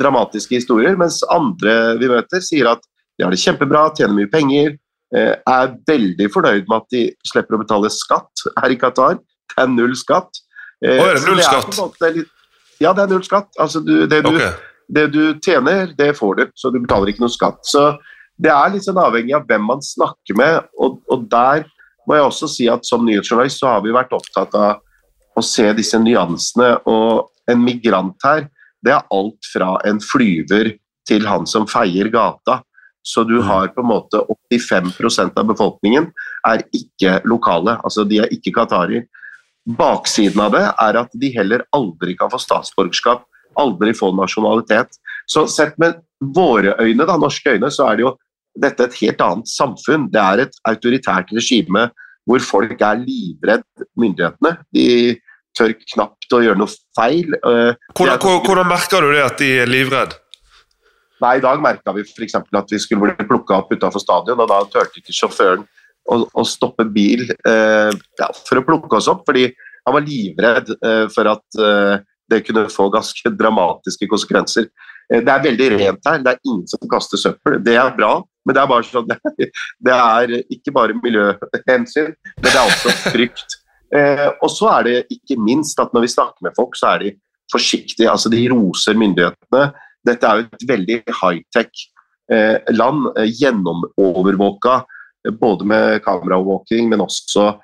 dramatiske 0.00 0.58
historier, 0.58 0.96
mens 0.98 1.22
andre 1.32 1.96
vi 2.00 2.10
møter, 2.10 2.42
sier 2.44 2.70
at 2.72 2.82
de 3.16 3.24
har 3.24 3.32
det 3.32 3.40
kjempebra, 3.40 3.88
tjener 3.96 4.16
mye 4.16 4.30
penger, 4.32 4.76
eh, 5.16 5.34
er 5.36 5.74
veldig 5.88 6.28
fornøyd 6.32 6.66
med 6.68 6.76
at 6.78 6.88
de 6.94 7.04
slipper 7.26 7.56
å 7.56 7.62
betale 7.62 7.90
skatt 7.92 8.46
her 8.60 8.74
i 8.74 8.78
Qatar. 8.80 9.20
Det 9.52 9.62
er 9.62 9.70
null 9.72 9.94
skatt. 9.96 10.42
Å, 10.84 10.90
er 10.92 11.16
det 11.16 11.24
null 11.24 11.44
skatt? 11.44 12.02
Litt, 12.16 12.32
ja, 12.82 12.92
det 12.92 13.06
er 13.06 13.12
null 13.14 13.24
skatt. 13.24 13.48
Altså, 13.62 13.80
du, 13.80 13.94
det, 14.10 14.20
du, 14.26 14.34
okay. 14.34 14.52
det, 14.92 15.06
du, 15.14 15.22
tjener, 15.44 15.94
det 15.96 16.12
får 16.18 16.40
du, 16.40 16.44
så 16.58 16.72
du 16.74 16.82
betaler 16.82 17.12
ikke 17.12 17.24
noe 17.24 17.32
skatt. 17.32 17.62
Så 17.68 17.88
det 18.36 18.52
er 18.52 18.74
litt 18.74 18.84
sånn 18.84 19.00
avhengig 19.00 19.36
av 19.38 19.46
hvem 19.48 19.64
man 19.64 19.80
snakker 19.84 20.36
med, 20.36 20.66
og, 20.76 21.00
og 21.08 21.24
der 21.32 21.64
må 22.06 22.18
jeg 22.18 22.26
også 22.28 22.48
si 22.50 22.66
at 22.70 22.84
som 22.86 23.06
nyhetsjournalist 23.06 23.62
så 23.62 23.72
har 23.72 23.80
vi 23.82 23.94
vært 23.94 24.12
opptatt 24.14 24.52
av 24.54 24.82
å 25.36 25.42
se 25.44 25.66
disse 25.76 25.98
nyansene. 26.00 26.76
Og 26.86 27.32
en 27.50 27.62
migrant 27.62 28.26
her 28.26 28.46
det 28.84 28.94
er 28.94 29.06
alt 29.14 29.48
fra 29.52 29.76
en 29.88 30.00
flyver 30.02 30.74
til 31.08 31.26
han 31.28 31.46
som 31.48 31.68
feier 31.70 32.10
gata. 32.12 32.60
Så 33.06 33.22
du 33.24 33.36
mm. 33.38 33.46
har 33.46 33.70
på 33.74 33.84
en 33.84 33.90
måte 33.92 34.22
85% 34.50 35.38
av 35.38 35.46
befolkningen 35.46 36.08
er 36.48 36.64
ikke 36.74 37.20
lokale, 37.28 37.76
altså 37.86 38.04
de 38.08 38.24
er 38.24 38.32
ikke 38.34 38.54
qatarier. 38.56 39.06
Baksiden 39.66 40.42
av 40.42 40.54
det 40.54 40.64
er 40.66 40.98
at 41.02 41.14
de 41.14 41.30
heller 41.34 41.64
aldri 41.74 42.16
kan 42.18 42.30
få 42.30 42.40
statsborgerskap, 42.42 43.24
aldri 43.58 43.94
få 43.94 44.12
nasjonalitet. 44.14 44.98
Så 45.30 45.46
sett 45.50 45.78
med 45.82 46.00
våre 46.34 46.74
øyne, 46.82 47.06
da, 47.06 47.16
norske 47.18 47.54
øyne, 47.54 47.70
så 47.70 47.88
er 47.90 47.98
det 47.98 48.06
jo 48.06 48.12
dette 48.62 48.86
et 48.86 48.98
helt 49.02 49.22
annet 49.22 49.50
samfunn. 49.50 50.08
Det 50.10 50.22
er 50.22 50.44
et 50.46 50.60
autoritært 50.68 51.32
regime 51.34 51.88
hvor 52.26 52.42
folk 52.42 52.80
er 52.82 53.02
livredd 53.02 53.86
myndighetene. 53.98 54.56
De 54.74 54.88
tør 55.56 55.74
knapt 55.94 56.36
å 56.36 56.42
gjøre 56.44 56.60
noe 56.60 56.72
feil. 56.96 57.34
Eh, 57.36 57.72
hvordan, 57.96 58.22
hvordan 58.46 58.70
merker 58.70 59.04
du 59.04 59.12
det, 59.14 59.24
at 59.24 59.42
de 59.42 59.50
er 59.62 59.70
livredde? 59.70 60.20
Nei, 61.22 61.38
I 61.38 61.44
dag 61.44 61.62
merka 61.64 61.94
vi 61.96 62.04
f.eks. 62.04 62.36
at 62.36 62.72
vi 62.72 62.80
skulle 62.82 63.08
bli 63.08 63.28
plukka 63.28 63.62
opp 63.62 63.72
utenfor 63.72 64.02
stadion, 64.02 64.40
og 64.42 64.50
da 64.50 64.60
turte 64.68 65.00
ikke 65.00 65.16
sjåføren 65.16 65.64
å, 66.12 66.18
å 66.28 66.44
stoppe 66.46 66.84
bil 66.92 67.24
eh, 67.32 67.92
ja, 68.20 68.28
for 68.46 68.60
å 68.60 68.66
plukke 68.66 68.98
oss 68.98 69.08
opp, 69.10 69.24
fordi 69.28 69.48
han 69.86 69.96
var 69.96 70.04
livredd 70.04 70.74
eh, 70.76 71.06
for 71.14 71.30
at 71.30 71.60
eh, 71.62 72.04
det 72.30 72.42
kunne 72.46 72.66
få 72.72 72.88
ganske 72.92 73.32
dramatiske 73.38 74.08
konsekvenser. 74.10 74.68
Eh, 75.12 75.22
det 75.24 75.32
er 75.32 75.44
veldig 75.48 75.68
rent 75.76 76.08
her, 76.10 76.22
det 76.22 76.34
er 76.34 76.40
ingen 76.44 76.66
som 76.70 76.90
kaster 76.90 77.22
søppel. 77.22 77.60
Det 77.64 77.78
er 77.80 77.94
bra, 77.96 78.18
men 78.44 78.56
det 78.56 78.62
er 78.62 78.72
bare 78.72 78.88
sånn, 78.88 79.14
det 79.88 79.96
er 79.96 80.34
ikke 80.42 80.74
bare 80.76 80.98
miljøhensyn, 81.00 82.12
men 82.12 82.50
det 82.50 82.56
er 82.56 82.64
også 82.64 82.96
frykt. 83.08 83.62
Eh, 83.96 84.28
og 84.42 84.50
så 84.52 84.70
er 84.74 84.86
det 84.86 84.96
ikke 85.14 85.38
minst 85.40 85.78
at 85.80 85.92
når 85.94 86.06
vi 86.06 86.12
snakker 86.12 86.46
med 86.46 86.56
folk, 86.56 86.76
så 86.76 86.94
er 86.94 87.04
de 87.04 87.12
forsiktige. 87.52 88.10
altså 88.10 88.30
De 88.32 88.42
roser 88.52 88.98
myndighetene. 88.98 89.70
Dette 90.06 90.26
er 90.26 90.40
jo 90.40 90.48
et 90.48 90.66
veldig 90.68 90.98
high-tech 91.20 91.86
eh, 92.32 92.58
land, 92.74 93.08
eh, 93.16 93.30
gjennomovervåka 93.40 94.82
både 95.40 95.66
med 95.66 96.02
kameraovervåking, 96.04 96.90
men 96.90 97.02
også 97.02 97.56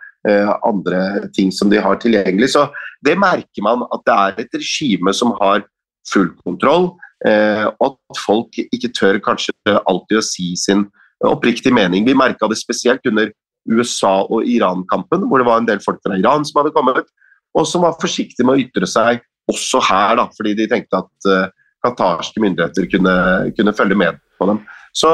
andre 0.63 1.29
ting 1.35 1.49
som 1.51 1.71
de 1.71 1.81
har 1.83 1.97
tilgjengelig. 1.99 2.53
Så 2.55 2.69
det 3.03 3.17
merker 3.19 3.63
man 3.67 3.81
at 3.91 4.03
det 4.07 4.15
er 4.15 4.37
et 4.45 4.53
regime 4.55 5.11
som 5.15 5.33
har 5.41 5.65
full 6.07 6.29
kontroll, 6.45 6.93
og 7.27 7.87
at 7.89 8.21
folk 8.23 8.59
ikke 8.63 8.93
tør 8.95 9.19
kanskje 9.23 9.55
alltid 9.67 10.21
å 10.21 10.23
si 10.23 10.53
sin 10.59 10.85
oppriktige 11.27 11.75
mening. 11.75 12.07
Vi 12.07 12.15
merka 12.15 12.47
det 12.51 12.61
spesielt 12.61 13.03
under 13.11 13.33
USA- 13.71 14.27
og 14.27 14.47
Iran-kampen, 14.49 15.27
hvor 15.29 15.41
det 15.41 15.49
var 15.49 15.61
en 15.61 15.69
del 15.69 15.83
folk 15.85 16.01
fra 16.05 16.19
Iran 16.19 16.47
som 16.47 16.61
hadde 16.61 16.75
kommet, 16.75 17.11
og 17.55 17.67
som 17.69 17.85
var 17.85 17.99
forsiktige 18.01 18.47
med 18.49 18.57
å 18.57 18.65
ytre 18.65 18.89
seg 18.89 19.23
også 19.51 19.83
her, 19.89 20.17
da, 20.21 20.29
fordi 20.37 20.55
de 20.59 20.69
tenkte 20.71 21.03
at 21.03 21.29
uh, 21.29 21.51
qatarske 21.85 22.41
myndigheter 22.43 22.87
kunne, 22.91 23.15
kunne, 23.57 23.75
følge 23.77 23.99
med 23.99 24.21
på 24.39 24.49
dem. 24.51 24.61
Så 24.95 25.11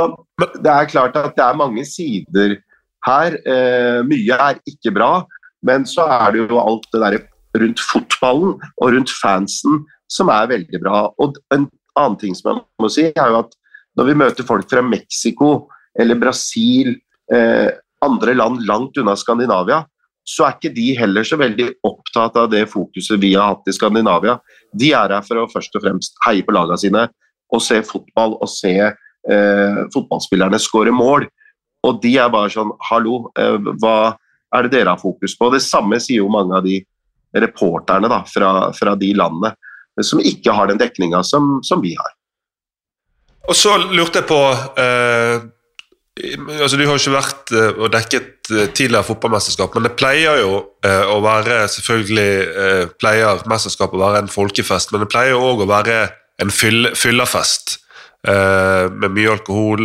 det 0.61 0.71
er 0.73 0.91
klart 0.91 1.17
at 1.19 1.37
det 1.37 1.45
er 1.45 1.59
mange 1.59 1.85
sider 1.89 2.59
her. 3.07 3.39
Uh, 3.49 4.05
mye 4.07 4.39
er 4.49 4.61
ikke 4.69 4.93
bra, 4.95 5.13
men 5.65 5.87
så 5.89 6.07
er 6.19 6.35
det 6.35 6.45
jo 6.47 6.61
alt 6.61 6.87
det 6.93 7.03
der 7.03 7.19
rundt 7.59 7.81
fotballen 7.83 8.59
og 8.77 8.93
rundt 8.95 9.13
fansen 9.23 9.83
som 10.13 10.31
er 10.33 10.51
veldig 10.53 10.81
bra. 10.83 11.07
Og 11.21 11.39
en 11.55 11.67
annen 11.99 12.21
ting 12.21 12.37
som 12.37 12.53
jeg 12.53 12.85
må 12.85 12.91
si, 12.93 13.09
er 13.11 13.33
jo 13.33 13.43
at 13.43 13.57
når 13.99 14.11
vi 14.11 14.19
møter 14.21 14.47
folk 14.47 14.69
fra 14.71 14.83
Mexico 14.85 15.69
eller 15.99 16.19
Brasil, 16.21 16.95
eh, 17.33 17.71
andre 18.05 18.35
land 18.35 18.65
langt 18.67 18.99
unna 19.01 19.17
Skandinavia, 19.19 19.83
så 20.29 20.45
er 20.45 20.57
ikke 20.57 20.75
de 20.77 20.87
heller 20.99 21.25
så 21.25 21.39
veldig 21.41 21.71
opptatt 21.89 22.37
av 22.37 22.51
det 22.53 22.67
fokuset 22.69 23.21
vi 23.21 23.33
har 23.35 23.55
hatt 23.55 23.71
i 23.71 23.75
Skandinavia. 23.75 24.37
De 24.77 24.93
er 24.93 25.15
her 25.17 25.25
for 25.25 25.41
å 25.41 25.49
først 25.49 25.79
og 25.79 25.85
fremst 25.87 26.19
heie 26.27 26.45
på 26.45 26.53
lagene 26.55 26.79
sine 26.81 27.07
og 27.49 27.65
se 27.65 27.81
fotball 27.87 28.37
og 28.37 28.51
se 28.53 28.75
eh, 28.85 29.79
fotballspillerne 29.95 30.61
skåre 30.61 30.93
mål. 30.93 31.25
Og 31.89 32.03
de 32.03 32.17
er 32.21 32.29
bare 32.33 32.53
sånn 32.53 32.75
Hallo, 32.91 33.31
eh, 33.39 33.57
hva 33.81 34.19
er 34.55 34.67
det 34.67 34.75
dere 34.77 34.93
har 34.93 35.01
fokus 35.01 35.37
på? 35.39 35.49
Det 35.55 35.65
samme 35.65 36.01
sier 36.03 36.21
jo 36.21 36.33
mange 36.33 36.57
av 36.59 36.67
de 36.67 36.83
reporterne 37.37 38.09
da, 38.11 38.23
fra, 38.29 38.53
fra 38.77 38.95
de 39.01 39.13
landene 39.17 39.55
som 40.05 40.21
ikke 40.21 40.53
har 40.55 40.69
den 40.71 40.81
dekninga 40.81 41.23
som, 41.27 41.59
som, 41.65 41.81
vi 41.83 41.95
har. 41.99 42.13
Og 43.49 43.57
så 43.57 43.75
lurte 43.81 44.21
jeg 44.21 44.29
på 44.29 44.41
eh, 44.81 45.49
altså 46.59 46.79
Du 46.79 46.85
har 46.87 46.99
ikke 46.99 47.15
vært 47.15 47.53
eh, 47.55 47.79
og 47.79 47.93
dekket 47.95 48.51
eh, 48.53 48.71
tidligere 48.75 49.07
fotballmesterskap, 49.07 49.75
men 49.77 49.87
det 49.87 49.95
pleier 49.99 50.41
jo 50.43 50.55
eh, 50.87 51.05
å 51.09 51.19
være 51.25 51.61
selvfølgelig 51.73 52.95
pleier 53.01 53.45
mesterskapet 53.51 53.99
å 53.99 54.03
være 54.03 54.25
en 54.25 54.33
folkefest, 54.33 54.93
men 54.93 55.05
det 55.05 55.11
pleier 55.13 55.37
jo 55.37 55.45
òg 55.53 55.65
å 55.65 55.71
være 55.71 56.01
en 56.43 56.53
fyll, 56.55 56.93
fyllerfest 56.95 57.79
med 58.29 59.13
mye 59.15 59.31
alkohol, 59.31 59.85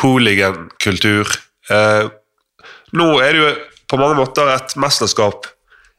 hooligankultur. 0.00 1.28
nå 2.98 3.06
er 3.22 3.30
det 3.30 3.38
jo 3.38 3.50
på 3.86 3.98
mange 4.00 4.18
måter 4.18 4.50
et 4.50 4.74
mesterskap 4.74 5.46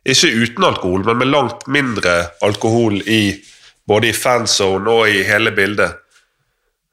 ikke 0.03 0.31
uten 0.35 0.67
alkohol, 0.67 1.05
men 1.07 1.21
med 1.21 1.31
langt 1.31 1.63
mindre 1.71 2.15
alkohol 2.43 2.99
i 3.07 3.39
både 3.87 4.11
i 4.11 4.15
fanzone 4.17 4.91
og 4.91 5.09
i 5.09 5.23
hele 5.27 5.53
bildet. 5.55 6.00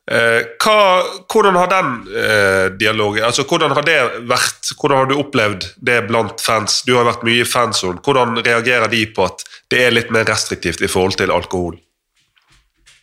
Eh, 0.09 0.45
hva, 0.57 1.03
hvordan 1.29 1.57
har 1.59 1.69
den 1.69 1.89
eh, 2.17 2.67
dialogen 2.81 3.27
altså 3.29 3.43
Hvordan 3.45 3.75
har 3.77 3.85
det 3.85 3.97
vært? 4.31 4.71
Hvordan 4.73 5.03
har 5.03 5.09
du 5.11 5.19
opplevd 5.21 5.67
det 5.85 5.99
blant 6.07 6.41
fans? 6.41 6.79
Du 6.87 6.95
har 6.97 7.05
vært 7.05 7.27
mye 7.29 7.43
i 7.43 7.49
fansonen. 7.49 8.01
Hvordan 8.05 8.41
reagerer 8.41 8.89
de 8.89 9.03
på 9.13 9.27
at 9.27 9.45
det 9.69 9.83
er 9.85 9.93
litt 9.93 10.09
mer 10.15 10.25
restriktivt 10.31 10.81
i 10.81 10.89
forhold 10.89 11.19
til 11.21 11.33
alkohol? 11.35 11.77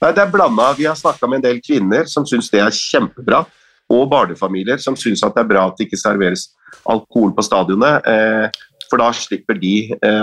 Nei, 0.01 0.11
det 0.17 0.23
er 0.23 0.31
blanda. 0.33 0.71
Vi 0.79 0.87
har 0.89 0.97
snakka 0.97 1.29
med 1.29 1.43
en 1.43 1.45
del 1.45 1.61
kvinner 1.61 2.09
som 2.09 2.25
syns 2.25 2.49
det 2.53 2.63
er 2.63 2.73
kjempebra, 2.73 3.43
og 3.93 4.07
barnefamilier 4.09 4.81
som 4.81 4.97
syns 4.97 5.21
det 5.21 5.43
er 5.43 5.49
bra 5.51 5.67
at 5.69 5.77
det 5.77 5.85
ikke 5.85 6.01
serveres 6.01 6.47
alkohol 6.89 7.35
på 7.37 7.45
stadionet. 7.45 8.09
Eh, 8.09 8.63
for 8.89 9.01
da 9.01 9.11
slipper 9.17 9.57
de 9.57 9.75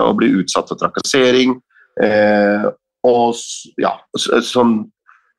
å 0.03 0.13
bli 0.15 0.29
utsatt 0.39 0.69
for 0.71 0.79
trakassering 0.79 1.57
og 3.03 3.41
ja, 3.83 3.91
sånn 4.15 4.77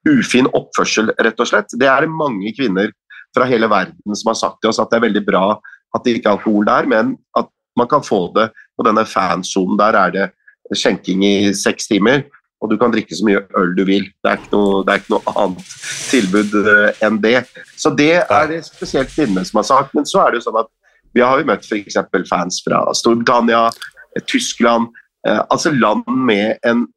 ufin 0.10 0.50
oppførsel, 0.52 1.14
rett 1.16 1.40
og 1.40 1.50
slett. 1.50 1.74
Det 1.80 1.88
er 1.88 2.06
det 2.06 2.12
mange 2.12 2.52
kvinner 2.58 2.92
fra 3.34 3.48
hele 3.50 3.70
verden 3.72 4.16
som 4.16 4.32
har 4.32 4.40
sagt 4.40 4.62
til 4.62 4.72
oss 4.72 4.82
at 4.82 4.92
det 4.92 5.00
er 5.00 5.08
veldig 5.08 5.24
bra 5.26 5.46
at 5.94 6.06
det 6.06 6.18
ikke 6.18 6.32
er 6.32 6.38
alkohol 6.38 6.66
der, 6.68 6.88
men 6.90 7.16
at 7.38 7.50
man 7.78 7.90
kan 7.90 8.04
få 8.06 8.28
det 8.36 8.50
på 8.78 8.86
denne 8.86 9.06
fansonen. 9.06 9.78
Der 9.80 9.98
er 9.98 10.14
det 10.14 10.30
skjenking 10.78 11.24
i 11.26 11.54
seks 11.58 11.88
timer, 11.90 12.24
og 12.64 12.72
du 12.72 12.78
kan 12.80 12.94
drikke 12.94 13.16
så 13.16 13.26
mye 13.28 13.44
øl 13.60 13.74
du 13.78 13.84
vil. 13.86 14.08
Det 14.24 14.32
er 14.32 14.40
ikke 14.40 14.54
noe, 14.56 14.84
er 14.88 15.02
ikke 15.02 15.14
noe 15.14 15.34
annet 15.36 15.74
tilbud 16.10 16.56
uh, 16.56 17.04
enn 17.06 17.20
det. 17.22 17.44
Så 17.78 17.92
det 17.94 18.24
er 18.24 18.48
det 18.50 18.64
spesielt 18.66 19.12
kvinnene 19.14 19.44
som 19.46 19.60
har 19.60 19.68
sagt. 19.70 19.94
Men 19.98 20.08
så 20.10 20.24
er 20.24 20.32
det 20.32 20.42
jo 20.42 20.48
sånn 20.48 20.62
at 20.64 20.72
vi 21.14 21.22
har 21.22 21.40
jo 21.40 21.48
møtt 21.50 21.68
f.eks. 21.68 22.00
fans 22.30 22.62
fra 22.66 22.82
Storbritannia, 22.98 23.68
eh, 24.16 24.24
Tyskland, 24.26 24.90
eh, 25.28 25.42
altså 25.50 25.74
land 25.76 26.08
med 26.10 26.58
en 26.66 26.88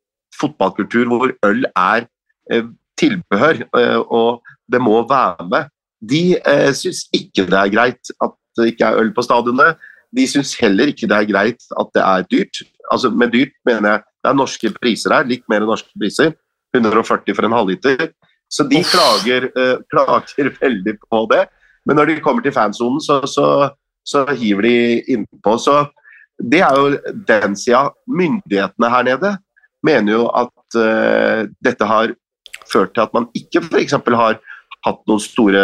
fotballkultur 0.41 1.11
hvor 1.11 1.35
øl 1.45 1.67
er 1.69 2.07
eh, 2.53 2.65
tilbehør, 2.99 3.63
og 4.07 4.43
det 4.73 4.81
må 4.83 5.01
være 5.09 5.47
med. 5.51 5.69
De 6.01 6.37
eh, 6.37 6.73
syns 6.77 7.07
ikke 7.15 7.47
det 7.49 7.59
er 7.59 7.73
greit 7.73 8.13
at 8.23 8.35
det 8.57 8.73
ikke 8.73 8.89
er 8.89 9.01
øl 9.01 9.13
på 9.17 9.25
stadionet. 9.25 9.81
De 10.17 10.27
syns 10.29 10.55
heller 10.61 10.93
ikke 10.93 11.09
det 11.11 11.17
er 11.17 11.29
greit 11.29 11.69
at 11.81 11.93
det 11.97 12.03
er 12.05 12.27
dyrt. 12.31 12.63
Altså 12.93 13.11
Med 13.11 13.33
dyrt 13.33 13.55
mener 13.67 13.91
jeg 13.91 14.03
det 14.25 14.31
er 14.31 14.39
norske 14.39 14.73
priser 14.81 15.15
her, 15.15 15.27
litt 15.29 15.45
mer 15.49 15.67
norske 15.67 15.93
priser. 15.99 16.35
140 16.75 17.35
for 17.37 17.47
en 17.47 17.57
halvliter. 17.57 18.11
Så 18.53 18.67
de 18.69 18.83
klager, 18.85 19.49
eh, 19.57 19.77
klager 19.91 20.53
veldig 20.63 20.97
på 21.07 21.23
det. 21.33 21.47
Men 21.87 21.97
når 21.97 22.11
de 22.11 22.21
kommer 22.21 22.43
til 22.43 22.55
fansonen, 22.55 23.01
så, 23.01 23.21
så, 23.31 23.71
så 24.05 24.27
hiver 24.35 24.67
de 24.67 24.77
innpå. 25.15 25.57
Så 25.63 25.85
det 26.43 26.61
er 26.67 26.75
jo 26.77 26.97
den 27.29 27.57
sida. 27.57 27.89
Myndighetene 28.07 28.91
her 28.91 29.07
nede 29.07 29.37
mener 29.87 30.13
jo 30.13 30.25
at 30.35 30.79
uh, 30.79 31.47
dette 31.63 31.87
har 31.87 32.11
ført 32.73 32.95
til 32.95 33.05
at 33.05 33.15
man 33.17 33.29
ikke 33.37 33.63
f.eks. 33.65 33.97
har 33.97 34.39
hatt 34.87 35.01
noen 35.09 35.23
store 35.23 35.63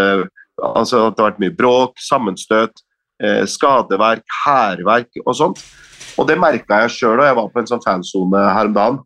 altså 0.63 1.07
At 1.09 1.17
det 1.17 1.23
har 1.23 1.31
vært 1.31 1.41
mye 1.43 1.55
bråk, 1.57 1.97
sammenstøt, 1.99 2.83
uh, 3.25 3.43
skadeverk, 3.49 4.23
hærverk 4.45 5.23
og 5.25 5.35
sånt. 5.35 5.63
Og 6.21 6.29
det 6.29 6.37
merka 6.39 6.83
jeg 6.85 6.93
sjøl 6.93 7.19
da 7.19 7.31
jeg 7.31 7.39
var 7.39 7.49
på 7.51 7.63
en 7.63 7.71
sånn 7.71 7.83
fansone 7.83 8.43
her 8.53 8.69
om 8.69 8.77
dagen. 8.77 8.99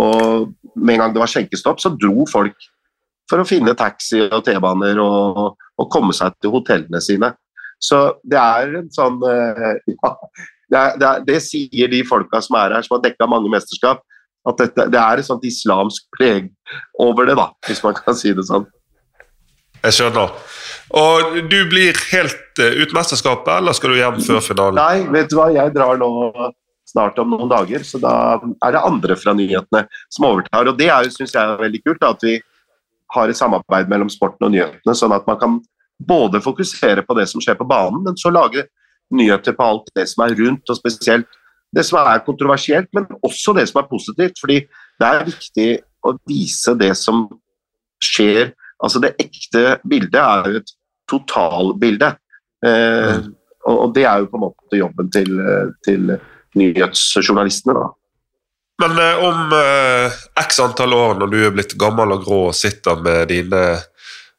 Og 0.00 0.48
med 0.74 0.96
en 0.96 1.04
gang 1.04 1.14
det 1.14 1.22
var 1.22 1.30
skjenkestopp, 1.30 1.82
så 1.82 1.92
dro 1.92 2.24
folk 2.30 2.56
for 3.30 3.40
å 3.40 3.46
finne 3.46 3.76
taxi 3.78 4.24
og 4.24 4.42
T-baner 4.46 4.98
og, 5.02 5.54
og 5.54 5.90
komme 5.92 6.16
seg 6.16 6.34
til 6.42 6.54
hotellene 6.56 7.00
sine. 7.04 7.30
Så 7.82 8.00
det 8.24 8.40
er 8.40 8.78
en 8.80 8.90
sånn 8.94 9.20
eh, 9.28 9.78
ja, 9.94 10.10
det, 10.70 10.78
er, 10.78 10.98
det, 10.98 11.08
er, 11.08 11.24
det, 11.28 11.38
sier 11.44 11.92
de 11.92 12.02
folka 12.08 12.40
som 12.44 12.58
er 12.60 12.76
her, 12.76 12.86
som 12.86 12.96
har 12.98 13.04
dekka 13.06 13.28
mange 13.30 13.52
mesterskap, 13.52 14.02
at 14.48 14.60
dette, 14.60 14.88
det 14.92 15.00
er 15.00 15.20
et 15.20 15.26
sånt 15.26 15.44
islamsk 15.46 16.06
preg 16.16 16.50
over 17.00 17.28
det, 17.28 17.36
da, 17.38 17.50
hvis 17.68 17.82
man 17.84 17.96
kan 17.96 18.16
si 18.18 18.34
det 18.36 18.46
sånn. 18.48 18.66
Jeg 19.84 19.96
skjønner. 19.98 20.32
Og 20.96 21.38
du 21.50 21.58
blir 21.68 21.96
helt 22.12 22.60
uh, 22.60 22.76
ut 22.80 22.92
mesterskapet, 22.96 23.52
eller 23.58 23.76
skal 23.76 23.92
du 23.92 23.98
hjem 24.00 24.20
før 24.24 24.44
finalen? 24.44 24.80
Nei, 24.80 25.08
vet 25.12 25.32
du 25.32 25.38
hva, 25.38 25.50
jeg 25.52 25.74
drar 25.74 26.00
nå 26.00 26.10
snart 26.88 27.18
om 27.20 27.32
noen 27.32 27.50
dager, 27.50 27.84
så 27.86 27.98
da 28.00 28.14
er 28.38 28.76
det 28.76 28.82
andre 28.84 29.16
fra 29.18 29.34
nyhetene 29.36 29.84
som 30.12 30.28
overtar. 30.28 30.68
Og 30.70 30.78
det 30.78 30.90
syns 31.14 31.34
jeg 31.34 31.40
er 31.42 31.60
veldig 31.60 31.80
kult, 31.82 32.00
da, 32.02 32.12
at 32.14 32.24
vi 32.24 32.38
har 33.14 33.30
et 33.30 33.38
samarbeid 33.38 33.90
mellom 33.90 34.10
sporten 34.12 34.48
og 34.48 34.54
nyhetene, 34.54 34.96
sånn 34.96 35.14
at 35.16 35.26
man 35.28 35.40
kan 35.40 35.58
både 36.04 36.40
fokusere 36.44 37.04
på 37.06 37.16
det 37.18 37.26
som 37.30 37.42
skjer 37.42 37.56
på 37.58 37.66
banen, 37.68 38.02
men 38.04 38.18
så 38.20 38.32
lage 38.34 38.66
nyheter 39.14 39.56
på 39.56 39.66
alt 39.66 39.90
det 39.96 40.06
som 40.10 40.24
er 40.24 40.36
rundt, 40.38 40.68
og 40.68 40.78
spesielt 40.78 41.40
det 41.74 41.84
som 41.86 42.00
er 42.00 42.24
kontroversielt, 42.26 42.90
men 42.94 43.06
også 43.22 43.54
det 43.56 43.66
som 43.70 43.80
er 43.82 43.88
positivt. 43.90 44.38
fordi 44.40 44.60
det 45.00 45.08
er 45.08 45.26
viktig 45.26 45.68
å 46.06 46.14
vise 46.28 46.74
det 46.78 46.92
som 46.98 47.26
skjer. 48.02 48.52
Altså 48.82 49.00
Det 49.02 49.14
ekte 49.18 49.78
bildet 49.88 50.20
er 50.20 50.50
jo 50.50 50.62
et 50.62 50.74
totalbilde. 51.10 52.14
Eh, 52.64 53.16
mm. 53.18 53.34
og, 53.70 53.94
det 53.94 54.06
er 54.06 54.22
jo 54.22 54.30
på 54.30 54.38
en 54.38 54.46
måte 54.46 54.80
jobben 54.80 55.10
til, 55.12 55.34
til 55.84 56.16
nyhetsjournalistene. 56.58 57.74
da. 57.74 57.90
Men 58.82 58.98
eh, 58.98 59.24
om 59.24 59.52
eh, 59.54 60.20
x 60.44 60.60
antall 60.62 60.94
år, 60.94 61.18
når 61.20 61.30
du 61.30 61.38
er 61.46 61.54
blitt 61.54 61.76
gammel 61.78 62.16
og 62.16 62.24
grå 62.26 62.40
og 62.48 62.56
sitter 62.58 62.98
med 63.04 63.28
dine 63.30 63.62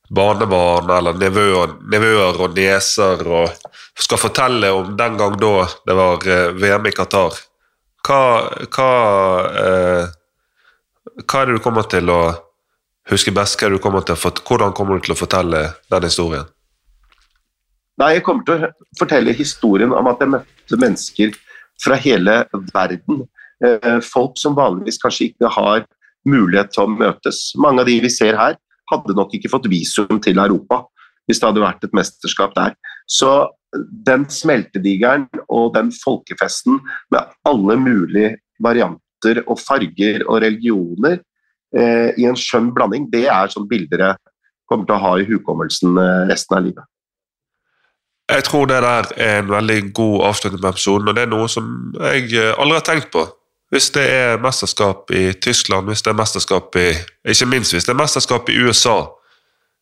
barnebarn 0.09 0.91
eller 0.97 1.17
nevøer, 1.17 2.39
og 2.41 2.55
nieser 2.55 3.21
og 3.25 3.69
skal 3.97 4.21
fortelle 4.21 4.71
om 4.75 4.95
den 4.97 5.17
gang 5.17 5.37
da 5.41 5.53
det 5.87 5.97
var 5.97 6.27
eh, 6.29 6.49
VM 6.61 6.89
i 6.89 6.93
Qatar, 6.95 7.37
hva, 8.05 8.19
hva, 8.69 8.89
eh, 9.61 10.03
hva 11.23 11.41
er 11.41 11.47
det 11.49 11.57
du 11.57 11.63
kommer 11.63 11.87
til 11.89 12.11
å 12.13 12.19
huske 13.09 13.33
best? 13.33 13.57
Hva 13.59 13.71
du 13.73 13.79
kommer 13.81 14.05
til 14.05 14.17
å, 14.17 14.33
hvordan 14.45 14.75
kommer 14.77 14.99
du 14.99 15.07
til 15.07 15.15
å 15.15 15.19
fortelle 15.19 15.63
den 15.91 16.07
historien? 16.07 16.45
Nei, 17.97 18.17
Jeg 18.17 18.25
kommer 18.27 18.43
til 18.43 18.65
å 18.67 18.71
fortelle 18.99 19.33
historien 19.33 19.93
om 19.95 20.11
at 20.11 20.19
jeg 20.19 20.33
møtte 20.33 20.79
mennesker 20.81 21.35
fra 21.81 21.97
hele 21.99 22.41
verden. 22.73 23.23
Eh, 23.63 23.99
folk 24.03 24.35
som 24.37 24.57
vanligvis 24.57 24.99
kanskje 25.01 25.29
ikke 25.31 25.51
har 25.55 25.85
mulighet 26.27 26.73
til 26.75 26.83
å 26.83 26.91
møtes. 26.91 27.53
Mange 27.61 27.83
av 27.83 27.89
de 27.89 27.95
vi 28.03 28.11
ser 28.11 28.35
her, 28.37 28.57
hadde 28.91 29.15
nok 29.17 29.33
ikke 29.37 29.51
fått 29.51 29.69
visum 29.71 30.19
til 30.23 30.41
Europa 30.41 30.83
hvis 31.25 31.39
det 31.41 31.47
hadde 31.49 31.63
vært 31.63 31.85
et 31.87 31.95
mesterskap 31.97 32.53
der. 32.53 32.75
Så 33.09 33.47
den 34.07 34.27
smeltedigeren 34.31 35.25
og 35.49 35.73
den 35.75 35.91
folkefesten 35.93 36.79
med 37.11 37.33
alle 37.49 37.77
mulige 37.81 38.35
varianter 38.63 39.41
og 39.45 39.59
farger 39.59 40.23
og 40.27 40.41
religioner 40.43 41.17
eh, 41.75 42.11
i 42.17 42.27
en 42.29 42.37
skjønn 42.39 42.71
blanding, 42.75 43.09
det 43.11 43.25
er 43.25 43.51
sånn 43.51 43.67
bilder 43.69 44.05
jeg 44.09 44.33
kommer 44.69 44.87
til 44.87 44.97
å 44.97 45.01
ha 45.01 45.15
i 45.19 45.25
hukommelsen 45.29 45.97
eh, 46.01 46.27
resten 46.29 46.57
av 46.57 46.67
livet. 46.67 46.91
Jeg 48.31 48.45
tror 48.47 48.69
det 48.69 48.79
der 48.81 49.09
er 49.21 49.41
en 49.43 49.51
veldig 49.51 49.79
god 49.93 50.29
avslutning 50.31 50.61
på 50.63 50.71
episoden, 50.71 51.09
og 51.09 51.17
det 51.17 51.25
er 51.25 51.33
noe 51.33 51.49
som 51.51 51.67
jeg 51.99 52.31
eh, 52.33 52.53
aldri 52.57 52.79
har 52.79 52.87
tenkt 52.87 53.11
på. 53.13 53.25
Hvis 53.75 53.89
det 53.91 54.05
er 54.07 54.37
mesterskap 54.39 55.09
i 55.11 55.33
Tyskland, 55.43 55.89
hvis 55.91 55.99
det 56.05 56.13
er 56.13 56.15
mesterskap 56.15 56.77
i 56.79 56.93
Ikke 57.27 57.47
minst 57.51 57.73
hvis 57.75 57.83
det 57.83 57.91
er 57.91 57.97
mesterskap 57.99 58.47
i 58.47 58.55
USA. 58.63 59.01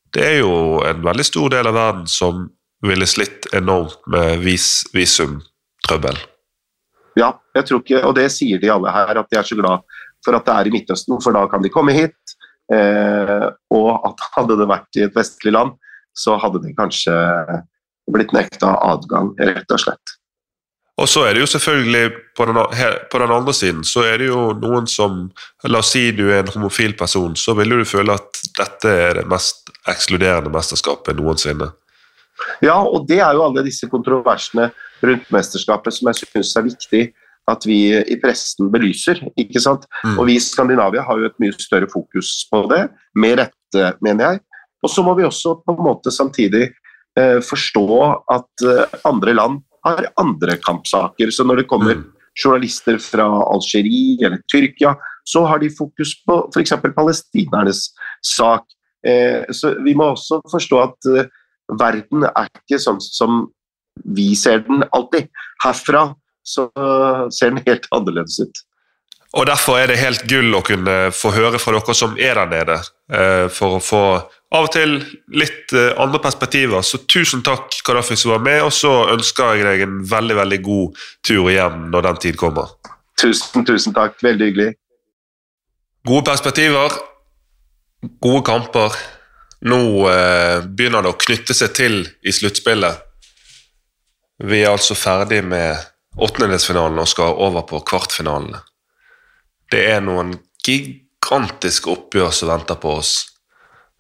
Det 0.10 0.24
er 0.26 0.40
jo 0.40 0.80
en 0.82 1.04
veldig 1.06 1.26
stor 1.28 1.52
del 1.54 1.70
av 1.70 1.76
verden 1.78 2.08
som 2.10 2.48
ville 2.82 3.06
slitt 3.06 3.46
enormt 3.54 4.00
med 4.10 4.42
vis, 4.42 4.82
visumtrøbbel. 4.98 6.18
Ja, 7.22 7.36
jeg 7.54 7.68
tror 7.70 7.84
ikke, 7.84 8.02
og 8.10 8.16
det 8.18 8.26
sier 8.34 8.64
de 8.64 8.72
alle 8.74 8.96
her, 8.96 9.14
at 9.22 9.30
de 9.30 9.38
er 9.38 9.46
så 9.46 9.60
glad 9.62 9.86
for 10.26 10.40
at 10.40 10.50
det 10.50 10.56
er 10.56 10.72
i 10.72 10.74
Midtøsten, 10.74 11.22
for 11.22 11.38
da 11.38 11.46
kan 11.52 11.62
de 11.62 11.74
komme 11.78 11.94
hit. 11.94 12.36
Eh, 12.74 13.46
og 13.78 14.10
at 14.10 14.26
hadde 14.40 14.58
det 14.58 14.70
vært 14.74 14.98
i 14.98 15.06
et 15.06 15.14
vestlig 15.22 15.54
land, 15.54 15.78
så 16.18 16.40
hadde 16.42 16.64
de 16.66 16.74
kanskje 16.82 17.14
blitt 18.10 18.34
nekta 18.34 18.74
adgang, 18.90 19.36
rett 19.38 19.70
og 19.70 19.86
slett. 19.86 20.18
Og 21.02 21.10
så 21.10 21.24
er 21.26 21.34
det 21.34 21.42
jo 21.42 21.50
selvfølgelig 21.50 22.12
på 22.38 22.46
den, 22.46 22.60
på 23.12 23.20
den 23.20 23.32
andre 23.34 23.54
siden 23.54 23.82
så 23.88 24.04
er 24.06 24.20
det 24.22 24.28
jo 24.28 24.52
noen 24.62 24.86
som 24.90 25.24
La 25.66 25.82
oss 25.82 25.94
si 25.96 26.12
du 26.14 26.28
er 26.28 26.44
en 26.44 26.52
homofil 26.54 26.94
person, 26.98 27.34
så 27.36 27.56
vil 27.58 27.74
du 27.74 27.86
føle 27.88 28.14
at 28.14 28.44
dette 28.60 28.92
er 29.08 29.18
det 29.22 29.26
mest 29.32 29.72
ekskluderende 29.90 30.54
mesterskapet 30.54 31.18
noensinne. 31.18 31.72
Ja, 32.62 32.78
og 32.78 33.08
det 33.10 33.20
er 33.24 33.34
jo 33.34 33.46
alle 33.48 33.64
disse 33.66 33.90
kontroversene 33.90 34.70
rundt 35.04 35.34
mesterskapet 35.34 35.98
som 35.98 36.10
jeg 36.12 36.22
syns 36.22 36.54
er 36.60 36.68
viktig 36.68 37.04
at 37.52 37.66
vi 37.68 37.80
i 37.92 38.18
pressen 38.22 38.70
belyser. 38.72 39.20
ikke 39.40 39.60
sant? 39.60 39.88
Mm. 40.06 40.16
Og 40.18 40.30
vi 40.30 40.38
i 40.38 40.44
Skandinavia 40.44 41.04
har 41.04 41.20
jo 41.20 41.28
et 41.28 41.42
mye 41.44 41.56
større 41.60 41.90
fokus 41.92 42.46
på 42.52 42.64
det, 42.72 42.86
med 43.20 43.40
rette, 43.42 43.90
mener 44.06 44.30
jeg. 44.30 44.44
Og 44.84 44.92
så 44.92 45.04
må 45.04 45.16
vi 45.18 45.26
også 45.28 45.58
på 45.64 45.76
en 45.76 45.84
måte 45.84 46.12
samtidig 46.12 46.70
eh, 47.20 47.40
forstå 47.44 47.88
at 48.32 48.66
eh, 48.68 48.98
andre 49.08 49.36
land 49.36 49.62
har 49.84 50.08
andre 50.18 50.58
kampsaker. 50.64 51.32
Så 51.32 51.44
når 51.44 51.64
det 51.64 51.68
kommer 51.68 51.96
Mm. 51.96 52.12
journalister 52.36 52.98
fra 52.98 53.26
Algerie 53.54 54.26
eller 54.26 54.40
Tyrkia, 54.52 54.96
så 55.24 55.46
har 55.46 55.60
de 55.60 55.70
fokus 55.70 56.16
på 56.26 56.50
f.eks. 56.54 56.72
palestinernes 56.96 57.94
sak. 58.22 58.64
Eh, 59.06 59.44
så 59.52 59.76
vi 59.84 59.94
må 59.94 60.14
også 60.16 60.42
forstå 60.50 60.82
at 60.84 61.10
eh, 61.14 61.28
verden 61.80 62.24
er 62.24 62.48
ikke 62.50 62.80
sånn 62.80 63.00
som 63.02 63.48
vi 64.04 64.34
ser 64.36 64.64
den 64.66 64.84
alltid. 64.92 65.30
Herfra 65.64 66.16
så 66.44 66.68
ser 67.32 67.54
den 67.54 67.64
helt 67.68 67.86
annerledes 67.94 68.40
ut. 68.42 68.64
Og 69.34 69.46
Derfor 69.48 69.80
er 69.80 69.88
det 69.88 69.98
helt 69.98 70.26
gull 70.30 70.54
å 70.54 70.64
kunne 70.66 71.12
få 71.16 71.32
høre 71.34 71.60
fra 71.62 71.78
dere 71.80 71.96
som 71.96 72.18
er 72.18 72.36
der 72.36 72.50
nede, 72.52 72.76
for 73.14 73.78
å 73.78 73.84
få 73.84 74.06
av 74.54 74.68
og 74.68 74.74
til 74.74 74.98
litt 75.34 75.74
eh, 75.74 75.92
andre 76.02 76.22
perspektiver. 76.22 76.84
Så 76.86 77.02
tusen 77.10 77.44
takk, 77.46 77.74
Kadafi, 77.86 78.18
som 78.20 78.36
var 78.36 78.44
med, 78.46 78.62
og 78.68 78.74
så 78.76 78.92
ønsker 79.14 79.58
jeg 79.58 79.66
deg 79.66 79.86
en 79.88 80.02
veldig 80.10 80.38
veldig 80.38 80.60
god 80.66 81.06
tur 81.26 81.50
igjen 81.50 81.88
når 81.94 82.08
den 82.10 82.22
tid 82.28 82.40
kommer. 82.40 82.76
Tusen, 83.20 83.66
tusen 83.66 83.96
takk. 83.96 84.20
Veldig 84.24 84.52
hyggelig. 84.52 84.70
Gode 86.06 86.28
perspektiver, 86.28 87.00
gode 88.22 88.44
kamper. 88.46 89.00
Nå 89.64 89.80
eh, 90.12 90.60
begynner 90.68 91.06
det 91.06 91.14
å 91.14 91.22
knytte 91.24 91.56
seg 91.56 91.74
til 91.78 92.02
i 92.22 92.36
sluttspillet. 92.36 93.10
Vi 94.44 94.60
er 94.60 94.74
altså 94.74 94.98
ferdig 94.98 95.40
med 95.48 95.80
åttendedelsfinalen 96.20 97.00
og 97.00 97.10
skal 97.10 97.38
over 97.42 97.64
på 97.70 97.80
kvartfinalene. 97.88 98.60
Det 99.72 99.86
er 99.96 100.04
noen 100.04 100.36
gigantiske 101.24 101.90
oppgjør 101.90 102.32
som 102.32 102.50
venter 102.50 102.76
på 102.76 102.98
oss. 103.00 103.28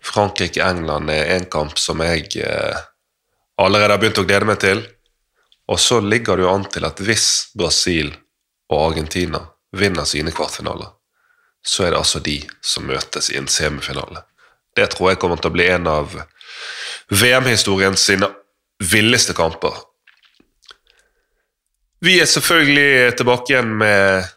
Frankrike-England 0.03 1.09
er 1.09 1.35
en 1.35 1.45
kamp 1.45 1.79
som 1.79 2.01
jeg 2.03 2.27
eh, 2.43 2.77
allerede 3.57 3.93
har 3.93 4.01
begynt 4.01 4.19
å 4.19 4.25
glede 4.27 4.45
meg 4.45 4.59
til. 4.59 4.83
Og 5.71 5.79
så 5.79 6.01
ligger 6.03 6.37
det 6.37 6.43
jo 6.43 6.51
an 6.51 6.65
til 6.67 6.85
at 6.85 6.99
hvis 6.99 7.55
Brasil 7.55 8.11
og 8.69 8.91
Argentina 8.91 9.39
vinner 9.71 10.05
sine 10.05 10.33
kvartfinaler, 10.35 10.91
så 11.63 11.85
er 11.85 11.93
det 11.93 12.01
altså 12.01 12.19
de 12.19 12.41
som 12.61 12.85
møtes 12.85 13.31
i 13.31 13.37
en 13.39 13.47
semifinale. 13.47 14.25
Det 14.75 14.89
tror 14.91 15.13
jeg 15.13 15.21
kommer 15.21 15.39
til 15.39 15.53
å 15.53 15.55
bli 15.55 15.69
en 15.71 15.87
av 15.87 16.17
VM-historien 17.13 17.95
sine 17.95 18.27
villeste 18.83 19.35
kamper. 19.37 19.77
Vi 22.03 22.17
er 22.19 22.27
selvfølgelig 22.27 23.15
tilbake 23.15 23.53
igjen 23.53 23.71
med 23.79 24.27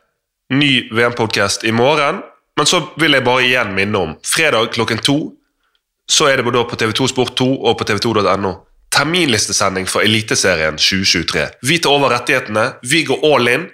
ny 0.55 0.87
VM-podkast 0.95 1.67
i 1.67 1.75
morgen. 1.75 2.23
Men 2.57 2.69
så 2.69 2.81
vil 2.97 3.13
jeg 3.13 3.25
bare 3.27 3.45
igjen 3.45 3.75
minne 3.77 4.01
om 4.01 4.15
fredag 4.25 4.73
klokken 4.77 5.03
to 5.05 5.19
så 6.07 6.29
er 6.31 6.39
det 6.39 6.47
både 6.47 6.63
på 6.71 6.79
TV2 6.79 7.09
Sport 7.11 7.35
2 7.37 7.49
og 7.67 7.79
på 7.79 7.85
tv2.no 7.89 8.53
terminlistesending 8.97 9.89
for 9.91 10.07
Eliteserien 10.07 10.79
2023. 10.79 11.47
Vi 11.63 11.79
tar 11.83 11.93
over 11.93 12.15
rettighetene, 12.15 12.67
vi 12.83 13.03
går 13.05 13.25
all 13.27 13.51
in, 13.51 13.67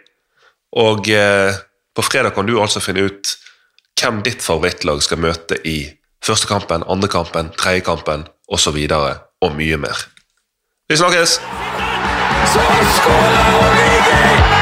og 0.77 1.09
eh, 1.13 1.53
på 1.95 2.03
fredag 2.03 2.35
kan 2.35 2.49
du 2.49 2.57
altså 2.61 2.83
finne 2.83 3.05
ut 3.07 3.35
hvem 4.01 4.23
ditt 4.27 4.43
favorittlag 4.43 5.03
skal 5.05 5.21
møte 5.23 5.61
i 5.69 5.77
første 6.25 6.49
kampen, 6.51 6.87
andre 6.91 7.11
kampen, 7.13 7.53
tredje 7.59 7.85
kampen 7.87 8.27
osv. 8.49 8.81
Og, 8.89 9.23
og 9.45 9.55
mye 9.59 9.79
mer. 9.79 10.07
Vi 10.91 10.99
snakkes! 10.99 11.39
Så 12.53 12.67
skåler 12.97 13.55
Origi! 13.61 14.62